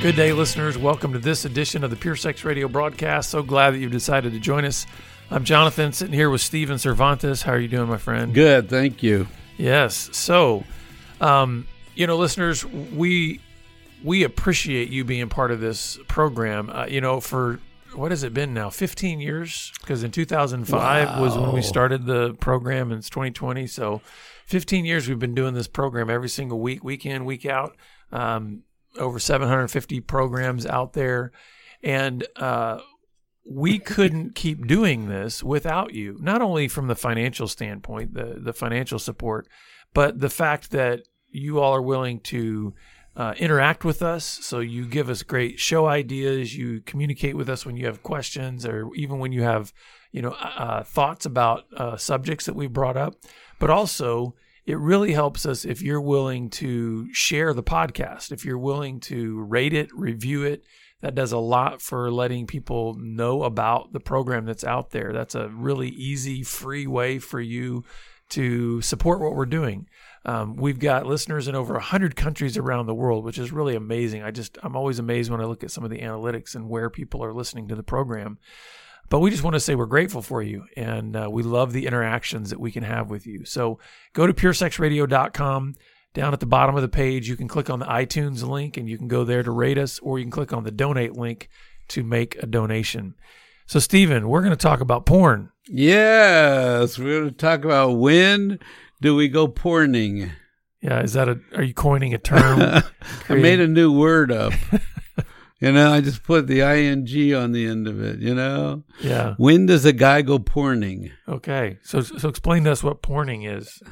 Good 0.00 0.16
day, 0.16 0.32
listeners. 0.32 0.78
Welcome 0.78 1.12
to 1.12 1.18
this 1.18 1.44
edition 1.44 1.84
of 1.84 1.90
the 1.90 1.96
Pure 1.96 2.16
Sex 2.16 2.42
Radio 2.42 2.68
broadcast. 2.68 3.28
So 3.28 3.42
glad 3.42 3.72
that 3.72 3.80
you've 3.80 3.92
decided 3.92 4.32
to 4.32 4.40
join 4.40 4.64
us. 4.64 4.86
I'm 5.30 5.44
Jonathan, 5.44 5.92
sitting 5.92 6.14
here 6.14 6.30
with 6.30 6.40
Steven 6.40 6.78
Cervantes. 6.78 7.42
How 7.42 7.52
are 7.52 7.58
you 7.58 7.68
doing, 7.68 7.86
my 7.86 7.98
friend? 7.98 8.32
Good, 8.32 8.70
thank 8.70 9.02
you. 9.02 9.28
Yes. 9.58 10.08
So, 10.16 10.64
um, 11.20 11.68
you 11.96 12.06
know, 12.06 12.16
listeners, 12.16 12.64
we 12.64 13.42
we 14.02 14.24
appreciate 14.24 14.88
you 14.88 15.04
being 15.04 15.28
part 15.28 15.50
of 15.50 15.60
this 15.60 15.98
program. 16.08 16.70
Uh, 16.70 16.86
you 16.86 17.02
know, 17.02 17.20
for 17.20 17.60
what 17.94 18.10
has 18.10 18.22
it 18.22 18.32
been 18.32 18.54
now? 18.54 18.70
15 18.70 19.20
years? 19.20 19.70
Because 19.82 20.02
in 20.02 20.10
2005 20.12 21.20
was 21.20 21.36
when 21.36 21.52
we 21.52 21.60
started 21.60 22.06
the 22.06 22.32
program, 22.40 22.90
and 22.90 23.00
it's 23.00 23.10
2020. 23.10 23.66
So, 23.66 24.00
15 24.46 24.86
years 24.86 25.10
we've 25.10 25.18
been 25.18 25.34
doing 25.34 25.52
this 25.52 25.68
program 25.68 26.08
every 26.08 26.30
single 26.30 26.58
week, 26.58 26.82
week 26.82 27.04
in, 27.04 27.26
week 27.26 27.44
out. 27.44 27.76
Um, 28.12 28.62
over 28.98 29.18
750 29.18 30.00
programs 30.00 30.66
out 30.66 30.92
there, 30.92 31.32
and 31.82 32.26
uh, 32.36 32.80
we 33.48 33.78
couldn't 33.78 34.34
keep 34.34 34.66
doing 34.66 35.08
this 35.08 35.42
without 35.42 35.94
you. 35.94 36.16
Not 36.20 36.42
only 36.42 36.68
from 36.68 36.88
the 36.88 36.96
financial 36.96 37.48
standpoint, 37.48 38.14
the 38.14 38.38
the 38.40 38.52
financial 38.52 38.98
support, 38.98 39.48
but 39.94 40.20
the 40.20 40.30
fact 40.30 40.70
that 40.70 41.02
you 41.28 41.60
all 41.60 41.74
are 41.74 41.82
willing 41.82 42.20
to 42.20 42.74
uh, 43.16 43.34
interact 43.38 43.84
with 43.84 44.02
us. 44.02 44.24
So 44.24 44.60
you 44.60 44.86
give 44.86 45.10
us 45.10 45.22
great 45.22 45.58
show 45.58 45.86
ideas. 45.86 46.56
You 46.56 46.80
communicate 46.80 47.36
with 47.36 47.48
us 47.48 47.66
when 47.66 47.76
you 47.76 47.86
have 47.86 48.02
questions, 48.02 48.64
or 48.64 48.88
even 48.94 49.18
when 49.18 49.32
you 49.32 49.42
have, 49.42 49.72
you 50.12 50.22
know, 50.22 50.30
uh, 50.30 50.84
thoughts 50.84 51.26
about 51.26 51.64
uh, 51.76 51.96
subjects 51.96 52.46
that 52.46 52.54
we've 52.54 52.72
brought 52.72 52.96
up. 52.96 53.14
But 53.58 53.70
also, 53.70 54.34
it 54.70 54.78
really 54.78 55.12
helps 55.12 55.46
us 55.46 55.64
if 55.64 55.82
you're 55.82 56.00
willing 56.00 56.48
to 56.48 57.12
share 57.12 57.52
the 57.52 57.62
podcast. 57.62 58.30
If 58.30 58.44
you're 58.44 58.56
willing 58.56 59.00
to 59.00 59.40
rate 59.42 59.74
it, 59.74 59.92
review 59.92 60.44
it. 60.44 60.62
That 61.00 61.16
does 61.16 61.32
a 61.32 61.38
lot 61.38 61.82
for 61.82 62.08
letting 62.08 62.46
people 62.46 62.94
know 62.94 63.42
about 63.42 63.92
the 63.92 63.98
program 63.98 64.44
that's 64.44 64.62
out 64.62 64.90
there. 64.90 65.12
That's 65.12 65.34
a 65.34 65.48
really 65.48 65.88
easy, 65.88 66.44
free 66.44 66.86
way 66.86 67.18
for 67.18 67.40
you 67.40 67.82
to 68.28 68.80
support 68.80 69.20
what 69.20 69.34
we're 69.34 69.44
doing. 69.44 69.88
Um, 70.24 70.54
we've 70.54 70.78
got 70.78 71.04
listeners 71.04 71.48
in 71.48 71.56
over 71.56 71.74
100 71.74 72.14
countries 72.14 72.56
around 72.56 72.86
the 72.86 72.94
world, 72.94 73.24
which 73.24 73.38
is 73.38 73.50
really 73.50 73.74
amazing. 73.74 74.22
I 74.22 74.30
just, 74.30 74.56
I'm 74.62 74.76
always 74.76 75.00
amazed 75.00 75.32
when 75.32 75.40
I 75.40 75.46
look 75.46 75.64
at 75.64 75.72
some 75.72 75.82
of 75.82 75.90
the 75.90 75.98
analytics 75.98 76.54
and 76.54 76.68
where 76.68 76.90
people 76.90 77.24
are 77.24 77.34
listening 77.34 77.66
to 77.68 77.74
the 77.74 77.82
program. 77.82 78.38
But 79.10 79.18
we 79.18 79.30
just 79.30 79.42
want 79.42 79.54
to 79.54 79.60
say 79.60 79.74
we're 79.74 79.86
grateful 79.86 80.22
for 80.22 80.40
you 80.40 80.64
and 80.76 81.16
uh, 81.16 81.28
we 81.30 81.42
love 81.42 81.72
the 81.72 81.86
interactions 81.86 82.50
that 82.50 82.60
we 82.60 82.70
can 82.70 82.84
have 82.84 83.10
with 83.10 83.26
you. 83.26 83.44
So 83.44 83.80
go 84.14 84.26
to 84.26 84.32
puresexradio.com. 84.32 85.74
Down 86.12 86.32
at 86.32 86.40
the 86.40 86.46
bottom 86.46 86.74
of 86.74 86.82
the 86.82 86.88
page, 86.88 87.28
you 87.28 87.36
can 87.36 87.46
click 87.46 87.70
on 87.70 87.78
the 87.78 87.86
iTunes 87.86 88.42
link 88.42 88.76
and 88.76 88.88
you 88.88 88.98
can 88.98 89.06
go 89.06 89.22
there 89.22 89.44
to 89.44 89.50
rate 89.52 89.78
us, 89.78 90.00
or 90.00 90.18
you 90.18 90.24
can 90.24 90.32
click 90.32 90.52
on 90.52 90.64
the 90.64 90.72
donate 90.72 91.12
link 91.12 91.48
to 91.88 92.02
make 92.02 92.34
a 92.42 92.46
donation. 92.46 93.14
So, 93.66 93.78
Stephen, 93.78 94.28
we're 94.28 94.40
going 94.40 94.50
to 94.50 94.56
talk 94.56 94.80
about 94.80 95.06
porn. 95.06 95.52
Yes, 95.68 96.98
we're 96.98 97.20
going 97.20 97.30
to 97.30 97.36
talk 97.36 97.64
about 97.64 97.92
when 97.92 98.58
do 99.00 99.14
we 99.14 99.28
go 99.28 99.46
porning. 99.46 100.32
Yeah, 100.80 101.00
is 101.02 101.12
that 101.12 101.28
a? 101.28 101.38
Are 101.54 101.62
you 101.62 101.74
coining 101.74 102.12
a 102.12 102.18
term? 102.18 102.82
I 103.28 103.34
made 103.34 103.60
a 103.60 103.68
new 103.68 103.92
word 103.92 104.32
up. 104.32 104.52
you 105.60 105.72
know, 105.72 105.92
I 105.92 106.00
just 106.00 106.22
put 106.22 106.46
the 106.46 106.62
ing 106.62 107.34
on 107.34 107.52
the 107.52 107.66
end 107.66 107.86
of 107.86 108.02
it. 108.02 108.18
You 108.18 108.34
know, 108.34 108.84
yeah. 109.00 109.34
when 109.36 109.66
does 109.66 109.84
a 109.84 109.92
guy 109.92 110.22
go 110.22 110.38
porning? 110.38 111.10
Okay. 111.28 111.78
So, 111.82 112.00
so 112.00 112.28
explain 112.28 112.64
to 112.64 112.72
us 112.72 112.82
what 112.82 113.02
porning 113.02 113.46
is. 113.46 113.82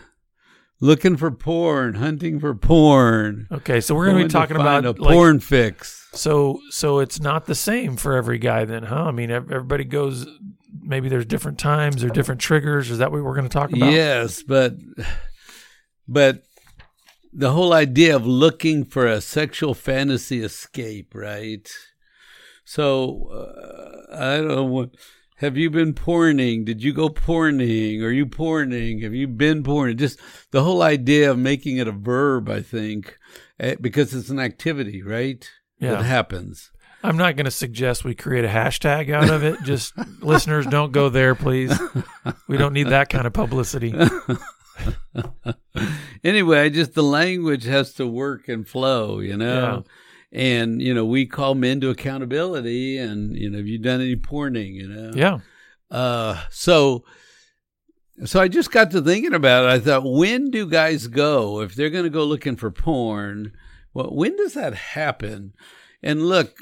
Looking 0.80 1.16
for 1.16 1.30
porn, 1.30 1.94
hunting 1.94 2.38
for 2.38 2.54
porn. 2.54 3.48
Okay. 3.50 3.80
So 3.80 3.94
we're 3.94 4.06
going 4.06 4.18
to 4.18 4.24
be 4.24 4.30
talking 4.30 4.56
find 4.56 4.86
about 4.86 4.98
a 4.98 5.02
like, 5.02 5.12
porn 5.12 5.40
fix. 5.40 6.08
So, 6.12 6.60
so 6.70 7.00
it's 7.00 7.20
not 7.20 7.46
the 7.46 7.54
same 7.54 7.96
for 7.96 8.16
every 8.16 8.38
guy, 8.38 8.64
then, 8.64 8.84
huh? 8.84 9.04
I 9.04 9.10
mean, 9.10 9.30
everybody 9.30 9.84
goes. 9.84 10.26
Maybe 10.80 11.08
there's 11.08 11.26
different 11.26 11.58
times 11.58 12.04
or 12.04 12.08
different 12.08 12.40
triggers. 12.40 12.90
Is 12.90 12.98
that 12.98 13.10
what 13.10 13.22
we're 13.22 13.34
going 13.34 13.48
to 13.48 13.52
talk 13.52 13.72
about? 13.72 13.92
Yes, 13.92 14.42
but 14.42 14.74
but 16.06 16.42
the 17.32 17.52
whole 17.52 17.72
idea 17.72 18.14
of 18.16 18.26
looking 18.26 18.84
for 18.84 19.06
a 19.06 19.20
sexual 19.20 19.74
fantasy 19.74 20.42
escape, 20.42 21.14
right? 21.14 21.68
So 22.64 23.28
uh, 23.32 24.16
I 24.16 24.36
don't 24.38 24.48
know. 24.48 24.64
what- 24.64 24.94
Have 25.36 25.56
you 25.56 25.70
been 25.70 25.94
porning? 25.94 26.64
Did 26.64 26.82
you 26.82 26.92
go 26.92 27.08
porning? 27.08 28.02
Are 28.02 28.10
you 28.10 28.26
porning? 28.26 29.02
Have 29.02 29.14
you 29.14 29.28
been 29.28 29.62
porning? 29.62 29.96
Just 29.96 30.18
the 30.50 30.62
whole 30.64 30.82
idea 30.82 31.30
of 31.30 31.38
making 31.38 31.76
it 31.78 31.86
a 31.88 31.92
verb, 31.92 32.48
I 32.48 32.60
think, 32.60 33.16
eh, 33.60 33.76
because 33.80 34.14
it's 34.14 34.30
an 34.30 34.40
activity, 34.40 35.02
right? 35.02 35.48
Yeah. 35.78 35.92
That 35.92 36.04
happens. 36.04 36.70
I'm 37.04 37.16
not 37.16 37.36
going 37.36 37.44
to 37.44 37.52
suggest 37.52 38.04
we 38.04 38.16
create 38.16 38.44
a 38.44 38.48
hashtag 38.48 39.12
out 39.14 39.30
of 39.30 39.44
it. 39.44 39.62
Just 39.62 39.92
listeners, 40.20 40.66
don't 40.66 40.90
go 40.90 41.08
there, 41.08 41.36
please. 41.36 41.72
We 42.48 42.56
don't 42.56 42.72
need 42.72 42.88
that 42.88 43.08
kind 43.08 43.24
of 43.26 43.32
publicity. 43.32 43.94
anyway, 46.24 46.70
just 46.70 46.94
the 46.94 47.02
language 47.02 47.64
has 47.64 47.92
to 47.94 48.06
work 48.06 48.48
and 48.48 48.66
flow, 48.66 49.20
you 49.20 49.36
know. 49.36 49.84
And 50.30 50.82
you 50.82 50.92
know, 50.92 51.04
we 51.04 51.26
call 51.26 51.54
men 51.54 51.80
to 51.80 51.90
accountability, 51.90 52.98
and 52.98 53.34
you 53.36 53.48
know, 53.50 53.58
have 53.58 53.66
you 53.66 53.78
done 53.78 54.00
any 54.00 54.16
porning? 54.16 54.74
You 54.74 54.88
know, 54.88 55.10
Yeah. 55.14 55.38
Uh, 55.90 56.42
so, 56.50 57.04
so 58.24 58.40
I 58.40 58.48
just 58.48 58.70
got 58.70 58.90
to 58.90 59.00
thinking 59.00 59.32
about 59.32 59.64
it. 59.64 59.68
I 59.68 59.78
thought, 59.78 60.02
when 60.04 60.50
do 60.50 60.68
guys 60.68 61.06
go 61.06 61.60
if 61.62 61.74
they're 61.74 61.88
going 61.88 62.04
to 62.04 62.10
go 62.10 62.24
looking 62.24 62.56
for 62.56 62.70
porn? 62.70 63.52
Well, 63.94 64.14
when 64.14 64.36
does 64.36 64.54
that 64.54 64.74
happen? 64.74 65.54
And 66.02 66.28
look, 66.28 66.54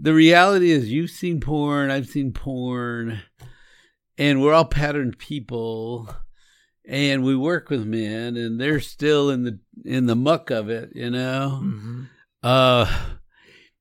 the 0.00 0.14
reality 0.14 0.70
is, 0.70 0.90
you've 0.90 1.10
seen 1.10 1.40
porn, 1.40 1.90
I've 1.90 2.08
seen 2.08 2.32
porn, 2.32 3.20
and 4.18 4.42
we're 4.42 4.52
all 4.54 4.64
patterned 4.64 5.18
people, 5.18 6.08
and 6.86 7.24
we 7.24 7.34
work 7.36 7.70
with 7.70 7.86
men, 7.86 8.36
and 8.36 8.60
they're 8.60 8.80
still 8.80 9.30
in 9.30 9.44
the 9.44 9.58
in 9.84 10.06
the 10.06 10.16
muck 10.16 10.50
of 10.50 10.68
it, 10.68 10.90
you 10.94 11.10
know. 11.10 11.60
hmm 11.62 12.02
Uh, 12.42 12.84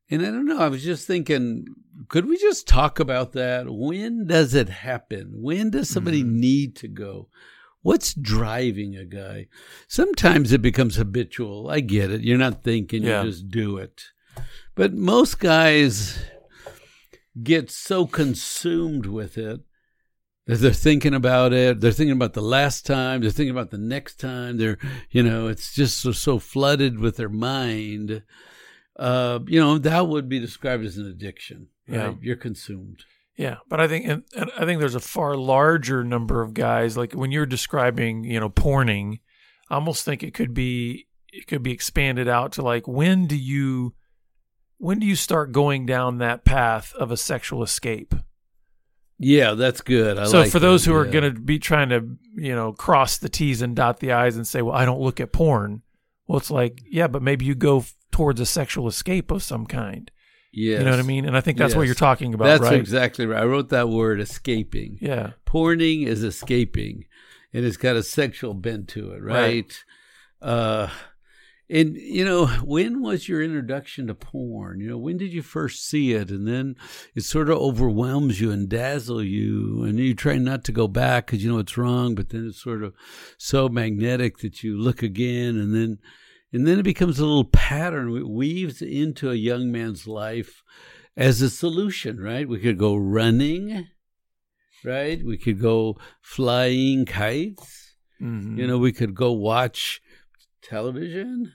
and 0.09 0.22
I 0.22 0.25
don't 0.25 0.46
know. 0.46 0.59
I 0.59 0.69
was 0.69 0.84
just 0.84 1.06
thinking, 1.08 1.66
could 2.08 2.28
we 2.28 2.38
just 2.38 2.68
talk 2.68 3.00
about 3.00 3.34
that? 3.34 3.66
When 3.69 4.25
does 4.28 4.53
it 4.53 4.69
happen? 4.69 5.31
When 5.41 5.69
does 5.69 5.90
somebody 5.90 6.24
Mhm. 6.24 6.31
need 6.34 6.75
to 6.78 6.88
go? 6.88 7.30
What's 7.81 8.14
driving 8.14 8.96
a 8.96 9.03
guy? 9.06 9.47
Sometimes 9.90 10.53
it 10.53 10.62
becomes 10.62 10.96
habitual. 10.96 11.70
I 11.70 11.81
get 11.81 12.09
it. 12.12 12.22
You're 12.22 12.38
not 12.38 12.64
thinking, 12.64 13.03
Yeah. 13.03 13.24
you 13.24 13.30
just 13.30 13.50
do 13.50 13.78
it. 13.78 14.03
But 14.75 14.94
most 14.94 15.40
guys 15.40 16.18
get 17.41 17.70
so 17.72 18.06
consumed 18.06 19.06
with 19.08 19.38
it 19.38 19.62
they're 20.46 20.72
thinking 20.74 21.14
about 21.14 21.54
it. 21.54 21.80
They're 21.80 21.92
thinking 21.92 22.16
about 22.16 22.34
the 22.34 22.42
last 22.42 22.86
time. 22.86 23.22
They're 23.22 23.31
thinking 23.31 23.52
about 23.52 23.72
the 23.72 23.78
next 23.78 24.20
time. 24.20 24.58
They're, 24.58 24.78
you 25.09 25.24
know, 25.24 25.48
it's 25.48 25.74
just 25.74 26.00
so, 26.00 26.12
so 26.12 26.40
flooded 26.40 27.00
with 27.00 27.18
their 27.18 27.30
mind. 27.30 28.24
Uh, 28.98 29.40
you 29.48 29.59
know, 29.59 29.78
that 29.78 30.08
would 30.08 30.28
be 30.28 30.40
described 30.40 30.84
as 30.84 30.98
an 30.98 31.08
addiction. 31.08 31.68
Yeah. 31.88 32.08
Right? 32.08 32.18
You're 32.22 32.36
consumed. 32.36 33.06
Yeah, 33.36 33.58
but 33.68 33.80
I 33.80 33.88
think 33.88 34.06
and, 34.08 34.24
and 34.36 34.52
I 34.58 34.66
think 34.66 34.80
there's 34.80 34.94
a 34.94 35.00
far 35.00 35.36
larger 35.36 36.03
number 36.03 36.44
of 36.44 36.53
guys 36.53 36.96
like 36.96 37.14
when 37.14 37.32
you're 37.32 37.48
describing, 37.48 38.24
you 38.24 38.40
know, 38.40 38.50
porning. 38.50 39.22
I 39.70 39.76
almost 39.76 40.06
think 40.06 40.22
it 40.22 40.36
could 40.36 40.53
be 40.53 41.08
it 41.32 41.48
could 41.48 41.64
be 41.64 41.72
expanded 41.72 42.28
out 42.28 42.52
to 42.53 42.62
like 42.62 42.88
when 42.88 43.26
do 43.26 43.36
you 43.36 43.96
when 44.78 45.00
do 45.00 45.08
you 45.08 45.16
start 45.16 45.52
going 45.52 45.88
down 45.88 46.20
that 46.20 46.46
path 46.46 46.94
of 46.94 47.09
a 47.09 47.17
sexual 47.17 47.64
escape? 47.64 48.14
Yeah, 49.20 49.54
that's 49.54 49.82
good. 49.82 50.18
I 50.18 50.26
so 50.26 50.42
like 50.42 50.52
for 50.52 50.60
those 50.60 50.84
that, 50.84 50.92
who 50.92 50.98
are 50.98 51.06
yeah. 51.06 51.12
going 51.12 51.34
to 51.36 51.40
be 51.40 51.60
trying 51.60 51.90
to, 51.90 52.18
you 52.36 52.56
know, 52.56 52.74
cross 52.74 53.18
the 53.18 53.30
T's 53.30 53.62
and 53.62 53.76
dot 53.76 54.00
the 54.00 54.12
I's 54.12 54.36
and 54.36 54.46
say, 54.48 54.62
"Well, 54.62 54.76
I 54.76 54.86
don't 54.86 55.00
look 55.02 55.20
at 55.20 55.32
porn." 55.32 55.82
Well, 56.28 56.38
it's 56.40 56.52
like, 56.52 56.82
yeah, 56.90 57.08
but 57.08 57.22
maybe 57.22 57.46
you 57.46 57.54
go 57.56 57.80
f- 57.80 57.94
towards 58.12 58.40
a 58.40 58.46
sexual 58.46 58.88
escape 58.88 59.30
of 59.32 59.44
some 59.44 59.66
kind. 59.66 60.10
Yeah, 60.54 60.80
You 60.80 60.86
know 60.86 60.92
what 60.92 61.00
I 61.00 61.04
mean? 61.04 61.26
And 61.26 61.36
I 61.36 61.42
think 61.42 61.58
that's 61.58 61.76
what 61.76 61.86
you're 61.88 61.96
talking 61.96 62.34
about, 62.34 62.46
That's 62.46 62.62
right? 62.62 62.74
exactly 62.80 63.26
right. 63.26 63.42
I 63.42 63.46
wrote 63.46 63.70
that 63.70 63.90
word 63.90 64.22
escaping. 64.22 65.00
yeah. 65.02 65.32
Porning 65.48 66.06
is 66.06 66.24
escaping, 66.24 67.06
and 67.54 67.66
it's 67.66 67.78
got 67.78 67.96
a 67.96 68.04
sexual 68.04 68.54
bent 68.54 68.88
to 68.90 69.12
it, 69.14 69.22
right? 69.22 69.34
Right. 69.34 69.84
Uh, 70.42 70.90
and 71.70 71.96
you 71.96 72.26
know, 72.26 72.48
when 72.48 73.02
was 73.02 73.28
your 73.28 73.42
introduction 73.42 74.08
to 74.08 74.16
porn? 74.16 74.80
You 74.80 74.90
know, 74.90 74.98
when 74.98 75.18
did 75.18 75.34
you 75.34 75.42
first 75.42 75.88
see 75.88 76.14
it, 76.14 76.30
and 76.30 76.48
then 76.48 76.76
it 77.16 77.24
sort 77.24 77.50
of 77.50 77.58
overwhelms 77.58 78.40
you 78.40 78.52
and 78.52 78.70
dazzle 78.70 79.24
you, 79.24 79.84
and 79.84 80.00
you 80.00 80.14
try 80.14 80.38
not 80.38 80.64
to 80.66 80.72
go 80.72 80.88
back 80.88 81.28
because 81.28 81.44
you 81.44 81.52
know 81.52 81.60
it's 81.60 81.78
wrong, 81.78 82.16
but 82.16 82.30
then 82.30 82.48
it's 82.48 82.62
sort 82.62 82.84
of 82.84 82.94
so 83.38 83.70
magnetic 83.70 84.40
that 84.40 84.64
you 84.64 84.78
look 84.78 85.04
again, 85.04 85.58
and 85.58 85.76
then. 85.76 86.00
And 86.56 86.68
then 86.68 86.78
it 86.78 86.84
becomes 86.84 87.18
a 87.18 87.26
little 87.26 87.46
pattern. 87.46 88.16
It 88.16 88.30
weaves 88.30 88.80
into 88.84 89.32
a 89.32 89.34
young 89.34 89.72
man's 89.72 90.06
life 90.06 90.62
as 91.18 91.42
a 91.42 91.50
solution, 91.50 92.20
right? 92.20 92.48
We 92.48 92.60
could 92.60 92.78
go 92.78 92.96
running, 92.96 93.88
right? 94.86 95.20
We 95.26 95.36
could 95.36 95.60
go 95.60 95.98
flying 96.22 97.08
kites. 97.08 97.96
Mhm. 98.22 98.60
You 98.60 98.68
know, 98.68 98.78
we 98.78 98.92
could 98.92 99.16
go 99.16 99.32
watch 99.32 100.00
television. 100.70 101.54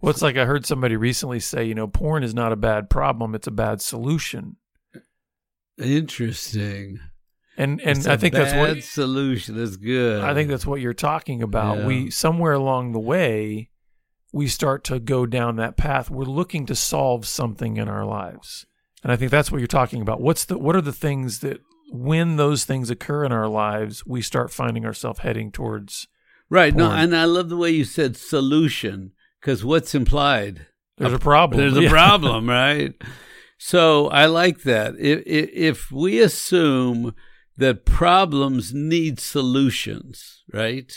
Well, 0.00 0.10
it's 0.10 0.22
like 0.22 0.36
I 0.36 0.44
heard 0.44 0.66
somebody 0.66 0.96
recently 0.96 1.40
say, 1.40 1.64
you 1.64 1.74
know, 1.74 1.86
porn 1.86 2.22
is 2.22 2.34
not 2.34 2.52
a 2.52 2.56
bad 2.56 2.90
problem; 2.90 3.34
it's 3.34 3.46
a 3.46 3.52
bad 3.52 3.80
solution. 3.80 4.56
Interesting. 5.78 7.00
And 7.56 7.80
and 7.80 7.98
It's 7.98 8.06
I 8.06 8.16
think 8.16 8.34
that's 8.34 8.52
bad 8.52 8.76
what 8.76 8.84
solution. 8.84 9.56
That's 9.56 9.76
good. 9.76 10.22
I 10.22 10.34
think 10.34 10.50
that's 10.50 10.66
what 10.66 10.80
you're 10.80 10.92
talking 10.92 11.42
about. 11.42 11.78
Yeah. 11.78 11.86
We 11.86 12.10
somewhere 12.10 12.52
along 12.52 12.92
the 12.92 13.00
way, 13.00 13.70
we 14.32 14.48
start 14.48 14.82
to 14.84 14.98
go 14.98 15.24
down 15.24 15.56
that 15.56 15.76
path. 15.76 16.10
We're 16.10 16.24
looking 16.24 16.66
to 16.66 16.74
solve 16.74 17.26
something 17.26 17.76
in 17.76 17.88
our 17.88 18.04
lives, 18.04 18.66
and 19.02 19.12
I 19.12 19.16
think 19.16 19.30
that's 19.30 19.52
what 19.52 19.58
you're 19.58 19.68
talking 19.68 20.02
about. 20.02 20.20
What's 20.20 20.44
the 20.44 20.58
what 20.58 20.74
are 20.74 20.80
the 20.80 20.92
things 20.92 21.40
that 21.40 21.60
when 21.90 22.36
those 22.36 22.64
things 22.64 22.90
occur 22.90 23.24
in 23.24 23.30
our 23.30 23.48
lives, 23.48 24.04
we 24.04 24.20
start 24.20 24.50
finding 24.50 24.84
ourselves 24.84 25.20
heading 25.20 25.52
towards. 25.52 26.08
Right. 26.54 26.74
No, 26.74 26.90
and 26.90 27.14
I 27.16 27.24
love 27.24 27.48
the 27.48 27.56
way 27.56 27.70
you 27.70 27.84
said 27.84 28.16
solution 28.16 29.12
because 29.40 29.64
what's 29.64 29.94
implied? 29.94 30.66
There's 30.96 31.12
a 31.12 31.18
problem. 31.18 31.60
There's 31.60 31.76
a 31.76 31.82
Yeah. 31.88 31.90
problem, 31.90 32.48
right? 32.48 32.94
So 33.58 34.08
I 34.08 34.26
like 34.26 34.62
that. 34.62 34.94
If, 34.98 35.22
if 35.26 35.50
if 35.52 35.92
we 35.92 36.20
assume 36.20 37.14
that 37.56 37.84
problems 37.84 38.72
need 38.74 39.20
solutions, 39.20 40.42
right? 40.52 40.92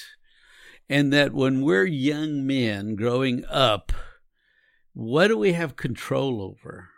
And 0.90 1.12
that 1.14 1.34
when 1.34 1.62
we're 1.62 1.86
young 1.86 2.46
men 2.48 2.96
growing 2.96 3.44
up, 3.50 3.92
what 4.94 5.28
do 5.28 5.38
we 5.38 5.54
have 5.54 5.76
control 5.76 6.42
over? 6.42 6.90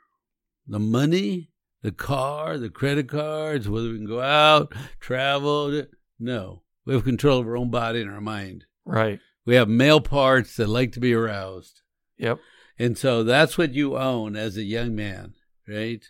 The 0.67 0.79
money, 0.79 1.51
the 1.81 1.91
car, 1.91 2.57
the 2.57 2.69
credit 2.69 3.09
cards, 3.09 3.67
whether 3.67 3.89
we 3.89 3.97
can 3.97 4.05
go 4.07 4.21
out, 4.21 4.73
travel. 4.99 5.83
No, 6.19 6.63
we 6.85 6.93
have 6.93 7.03
control 7.03 7.39
of 7.39 7.47
our 7.47 7.57
own 7.57 7.69
body 7.69 8.01
and 8.01 8.11
our 8.11 8.21
mind. 8.21 8.65
Right. 8.85 9.19
We 9.45 9.55
have 9.55 9.69
male 9.69 10.01
parts 10.01 10.55
that 10.57 10.67
like 10.67 10.91
to 10.93 10.99
be 10.99 11.13
aroused. 11.13 11.81
Yep. 12.17 12.39
And 12.77 12.97
so 12.97 13.23
that's 13.23 13.57
what 13.57 13.73
you 13.73 13.97
own 13.97 14.35
as 14.35 14.57
a 14.57 14.63
young 14.63 14.95
man, 14.95 15.33
right? 15.67 16.03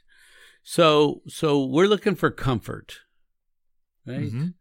So 0.64 1.22
so 1.28 1.64
we're 1.66 1.88
looking 1.88 2.16
for 2.16 2.30
comfort, 2.32 3.00
right? 4.06 4.32
Mhm. 4.32 4.54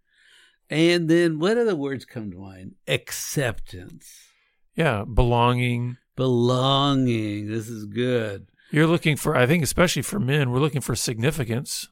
And 0.70 1.08
then 1.08 1.38
what 1.38 1.56
other 1.58 1.74
words 1.76 2.04
come 2.04 2.30
to 2.30 2.38
mind? 2.38 2.74
Acceptance, 2.86 4.28
Yeah. 4.74 5.04
Belonging. 5.04 5.96
belonging. 6.16 7.48
This 7.48 7.68
is 7.68 7.84
good. 7.86 8.48
You're 8.70 8.86
looking 8.86 9.16
for. 9.16 9.34
I 9.36 9.46
think, 9.46 9.62
especially 9.62 10.02
for 10.02 10.20
men, 10.20 10.50
we're 10.50 10.58
looking 10.60 10.80
for 10.82 10.94
significance. 10.94 11.88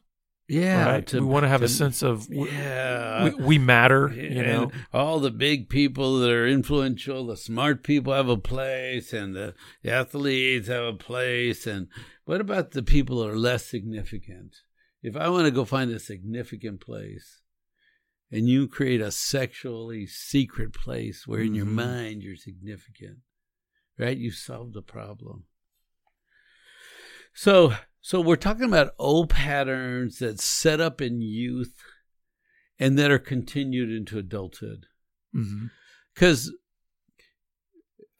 Yeah, 0.49 0.89
right. 0.89 1.13
we 1.13 1.19
want 1.19 1.43
to 1.43 1.49
have 1.49 1.61
a 1.61 1.67
sense 1.67 2.01
of 2.01 2.29
w- 2.29 2.49
yeah. 2.49 3.25
we, 3.25 3.43
we 3.43 3.57
matter. 3.57 4.07
And 4.07 4.33
You 4.35 4.43
know. 4.43 4.71
all 4.93 5.19
the 5.19 5.29
big 5.31 5.67
people 5.67 6.19
that 6.19 6.31
are 6.31 6.47
influential, 6.47 7.25
the 7.27 7.35
smart 7.35 7.83
people 7.83 8.13
have 8.13 8.29
a 8.29 8.37
place, 8.37 9.11
and 9.11 9.35
the, 9.35 9.55
athletes 9.83 10.69
have 10.69 10.85
a 10.85 10.93
place. 10.93 11.67
And 11.67 11.87
what 12.23 12.39
about 12.39 12.71
the 12.71 12.81
people 12.83 13.19
that 13.19 13.29
are 13.29 13.35
less 13.37 13.65
significant? 13.65 14.55
If 15.03 15.17
I 15.17 15.27
want 15.27 15.45
to 15.45 15.51
go 15.51 15.65
find 15.65 15.91
a 15.91 15.99
significant 15.99 16.79
place, 16.79 17.41
and 18.31 18.47
you 18.47 18.67
create 18.69 19.01
a 19.01 19.11
sexually 19.11 20.05
secret 20.05 20.73
place 20.73 21.27
where 21.27 21.41
in 21.41 21.55
your 21.55 21.65
Mhm. 21.65 21.71
mind 21.73 22.23
you're 22.23 22.35
significant, 22.37 23.17
right? 23.97 24.17
You 24.17 24.31
solved 24.31 24.73
the 24.73 24.81
problem. 24.81 25.43
So, 27.33 27.73
so 28.07 28.21
we're 28.21 28.37
talking 28.37 28.63
about 28.63 28.93
old 28.97 29.29
patterns 29.29 30.19
that 30.19 30.39
set 30.39 30.79
up 30.79 31.01
in 31.01 31.19
youth 31.19 31.73
and 32.79 32.97
that 32.97 33.11
are 33.11 33.19
continued 33.19 33.91
into 33.91 34.17
adulthood. 34.17 34.85
Mm-hmm. 35.35 35.65
Because 36.13 36.55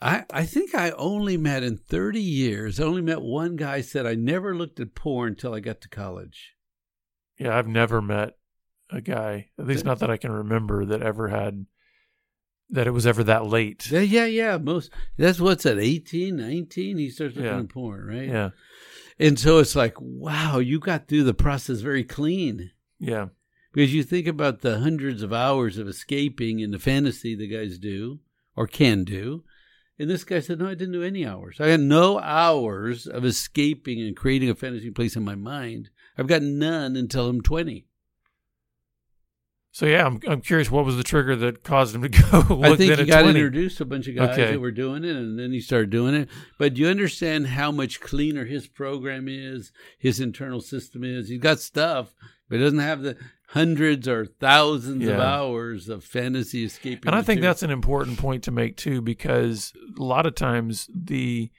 I, 0.01 0.25
I 0.29 0.43
think 0.43 0.75
I 0.75 0.89
only 0.91 1.37
met 1.37 1.63
in 1.63 1.77
30 1.77 2.19
years, 2.19 2.81
I 2.81 2.83
only 2.83 3.01
met 3.01 3.21
one 3.21 3.55
guy 3.55 3.79
said, 3.79 4.05
I 4.05 4.15
never 4.15 4.53
looked 4.53 4.81
at 4.81 4.93
porn 4.93 5.29
until 5.29 5.53
I 5.53 5.61
got 5.61 5.79
to 5.79 5.87
college. 5.87 6.55
Yeah, 7.39 7.57
I've 7.57 7.69
never 7.69 8.01
met 8.01 8.33
a 8.89 8.99
guy, 8.99 9.51
at 9.57 9.67
least 9.67 9.85
not 9.85 9.99
that 9.99 10.11
I 10.11 10.17
can 10.17 10.33
remember, 10.33 10.83
that 10.83 11.01
ever 11.01 11.29
had 11.29 11.65
that 12.71 12.87
it 12.87 12.91
was 12.91 13.07
ever 13.07 13.23
that 13.23 13.45
late. 13.45 13.89
Yeah, 13.89 14.01
yeah, 14.01 14.25
yeah. 14.25 14.57
Most 14.57 14.91
that's 15.17 15.39
what's 15.39 15.65
at 15.65 15.79
18, 15.79 16.35
19, 16.35 16.97
he 16.97 17.09
starts 17.09 17.37
looking 17.37 17.49
Yeah. 17.49 17.59
at 17.59 17.69
porn, 17.69 18.05
right? 18.05 18.27
Yeah, 18.27 18.49
And 19.19 19.39
so 19.39 19.59
it's 19.59 19.75
like, 19.75 19.95
wow, 19.99 20.59
you 20.59 20.79
got 20.79 21.07
through 21.07 21.23
the 21.23 21.33
process 21.33 21.79
very 21.79 22.03
clean. 22.03 22.71
yeah, 22.99 23.27
Because 23.73 23.93
you 23.93 24.03
think 24.03 24.27
about 24.27 24.61
the 24.61 24.79
hundreds 24.79 25.23
of 25.23 25.33
hours 25.33 25.77
of 25.77 25.87
escaping 25.87 26.61
and 26.61 26.73
the 26.73 26.79
fantasy 26.79 27.35
the 27.35 27.47
guys 27.47 27.77
do 27.79 28.19
or 28.55 28.67
can 28.67 29.03
do. 29.03 29.43
And 29.99 30.09
this 30.09 30.23
guy 30.23 30.39
said, 30.39 30.59
No, 30.59 30.67
I 30.67 30.75
didn't 30.75 30.93
do 30.93 31.01
any 31.03 31.25
hours. 31.25 31.57
I 31.59 31.67
had 31.67 31.79
no 31.79 32.19
hours 32.19 33.07
of 33.07 33.25
escaping 33.25 33.99
and 33.99 34.15
creating 34.15 34.49
a 34.49 34.55
fantasy 34.55 34.91
place 34.91 35.15
in 35.15 35.23
my 35.23 35.33
mind. 35.35 35.89
I've 36.17 36.27
got 36.27 36.43
none 36.43 36.95
until 36.95 37.27
I'm 37.27 37.41
20. 37.41 37.87
So 39.77 39.85
yeah, 39.85 40.07
I'm 40.07 40.19
I'm 40.27 40.41
curious 40.41 40.71
what 40.71 40.85
was 40.85 40.97
the 40.97 41.03
trigger 41.03 41.35
that 41.35 41.61
caused 41.61 41.93
him 41.93 42.01
to 42.01 42.09
go 42.31 42.55
look 42.55 42.65
I 42.65 42.75
think 42.75 42.97
he 42.97 43.05
got 43.05 43.21
20? 43.21 43.39
introduced 43.39 43.77
to 43.77 43.83
a 43.83 43.85
bunch 43.85 44.07
of 44.07 44.15
guys 44.15 44.29
Okay. 44.29 44.53
that 44.53 44.59
were 44.59 44.71
doing 44.71 45.03
it, 45.03 45.15
and 45.15 45.37
then 45.37 45.51
he 45.51 45.59
started 45.59 45.91
doing 45.91 46.15
it. 46.15 46.29
But 46.57 46.73
do 46.73 46.81
you 46.81 46.87
understand 46.87 47.45
how 47.45 47.71
much 47.71 47.99
cleaner 47.99 48.45
his 48.45 48.65
program 48.65 49.27
is, 49.27 49.71
his 49.99 50.19
internal 50.19 50.61
system 50.61 51.03
is. 51.03 51.29
He's 51.29 51.37
got 51.39 51.59
stuff, 51.59 52.15
but 52.49 52.57
he 52.57 52.63
doesn't 52.63 52.79
have 52.79 53.03
the 53.03 53.17
hundreds 53.49 54.07
or 54.07 54.25
thousands 54.25 55.07
of 55.07 55.19
hours 55.19 55.89
of 55.89 56.03
fantasy 56.03 56.65
escaping. 56.65 57.07
And 57.07 57.15
I 57.15 57.19
think 57.19 57.41
material. 57.41 57.43
that's 57.43 57.61
an 57.61 57.69
important 57.69 58.17
point 58.17 58.45
to 58.45 58.51
make 58.51 58.77
too, 58.77 59.03
because 59.03 59.73
a 59.95 60.01
lot 60.01 60.25
of 60.25 60.33
times 60.33 60.89
the 60.91 61.51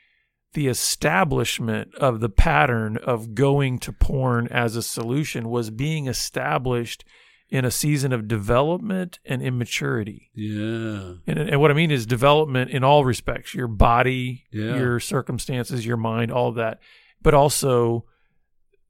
the 0.55 0.67
establishment 0.67 1.95
of 1.95 2.19
the 2.19 2.29
pattern 2.29 2.97
of 2.97 3.37
going 3.37 3.79
to 3.79 3.93
porn 3.93 4.49
as 4.49 4.75
a 4.75 4.83
solution 4.83 5.49
was 5.49 5.71
being 5.71 6.09
established 6.09 7.05
in 7.51 7.65
a 7.65 7.71
season 7.71 8.13
of 8.13 8.29
development 8.29 9.19
and 9.25 9.41
immaturity. 9.43 10.31
yeah. 10.35 11.15
And, 11.27 11.39
and 11.39 11.61
what 11.61 11.71
I 11.71 11.75
mean 11.75 11.91
is 11.91 12.05
development 12.05 12.71
in 12.71 12.85
all 12.85 13.05
respects 13.07 13.55
your 13.55 13.69
body, 13.69 14.45
Yeah. 14.53 14.77
your 14.77 15.01
circumstances, 15.01 15.87
your 15.87 15.97
mind, 15.97 16.31
all 16.31 16.49
of 16.49 16.57
that. 16.57 16.79
But 17.23 17.33
also 17.35 18.05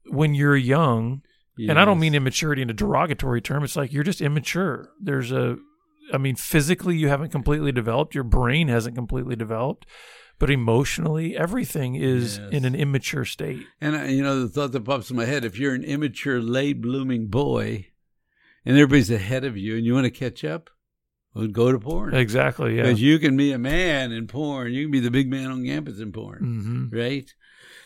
when 0.07 0.33
you're 0.35 0.57
young, 0.57 1.21
and 1.57 1.77
I 1.79 1.83
don't 1.85 1.99
mean 1.99 2.15
immaturity 2.15 2.61
in 2.61 2.69
a 2.69 2.73
derogatory 2.73 3.41
term, 3.41 3.63
it's 3.63 3.75
like 3.75 3.91
you're 3.91 4.03
just 4.03 4.21
immature. 4.21 4.89
There's 5.01 5.31
a, 5.31 5.57
I 6.13 6.17
mean, 6.17 6.35
physically 6.35 6.95
you 6.97 7.09
haven't 7.09 7.31
completely 7.31 7.71
developed, 7.73 8.15
your 8.15 8.23
brain 8.23 8.69
hasn't 8.69 8.95
completely 8.95 9.35
developed, 9.35 9.85
but 10.39 10.49
emotionally 10.49 11.35
everything 11.37 11.95
is 11.95 12.37
Yes. 12.37 12.51
in 12.53 12.63
an 12.65 12.75
immature 12.75 13.25
state. 13.25 13.65
And 13.81 13.95
uh, 13.95 14.03
you 14.03 14.23
know, 14.23 14.39
the 14.41 14.47
thought 14.47 14.71
that 14.71 14.85
pops 14.85 15.09
in 15.11 15.17
my 15.17 15.25
head: 15.25 15.43
if 15.43 15.59
you're 15.59 15.73
an 15.75 15.83
immature, 15.83 16.41
late 16.41 16.79
blooming 16.81 17.27
boy, 17.27 17.87
and 18.65 18.77
everybody's 18.77 19.11
ahead 19.11 19.45
of 19.45 19.57
you, 19.57 19.75
and 19.75 19.85
you 19.85 19.93
want 19.93 20.05
to 20.05 20.11
catch 20.11 20.43
up, 20.43 20.69
well, 21.33 21.47
go 21.47 21.71
to 21.71 21.79
porn. 21.79 22.13
Exactly. 22.13 22.77
Yeah. 22.77 22.83
Because 22.83 23.01
you 23.01 23.19
can 23.19 23.37
be 23.37 23.51
a 23.51 23.59
man 23.59 24.11
in 24.11 24.27
porn. 24.27 24.73
You 24.73 24.85
can 24.85 24.91
be 24.91 24.99
the 24.99 25.11
big 25.11 25.29
man 25.29 25.51
on 25.51 25.65
campus 25.65 25.99
in 25.99 26.11
porn, 26.11 26.89
hmm 26.91 26.97
right? 26.97 27.31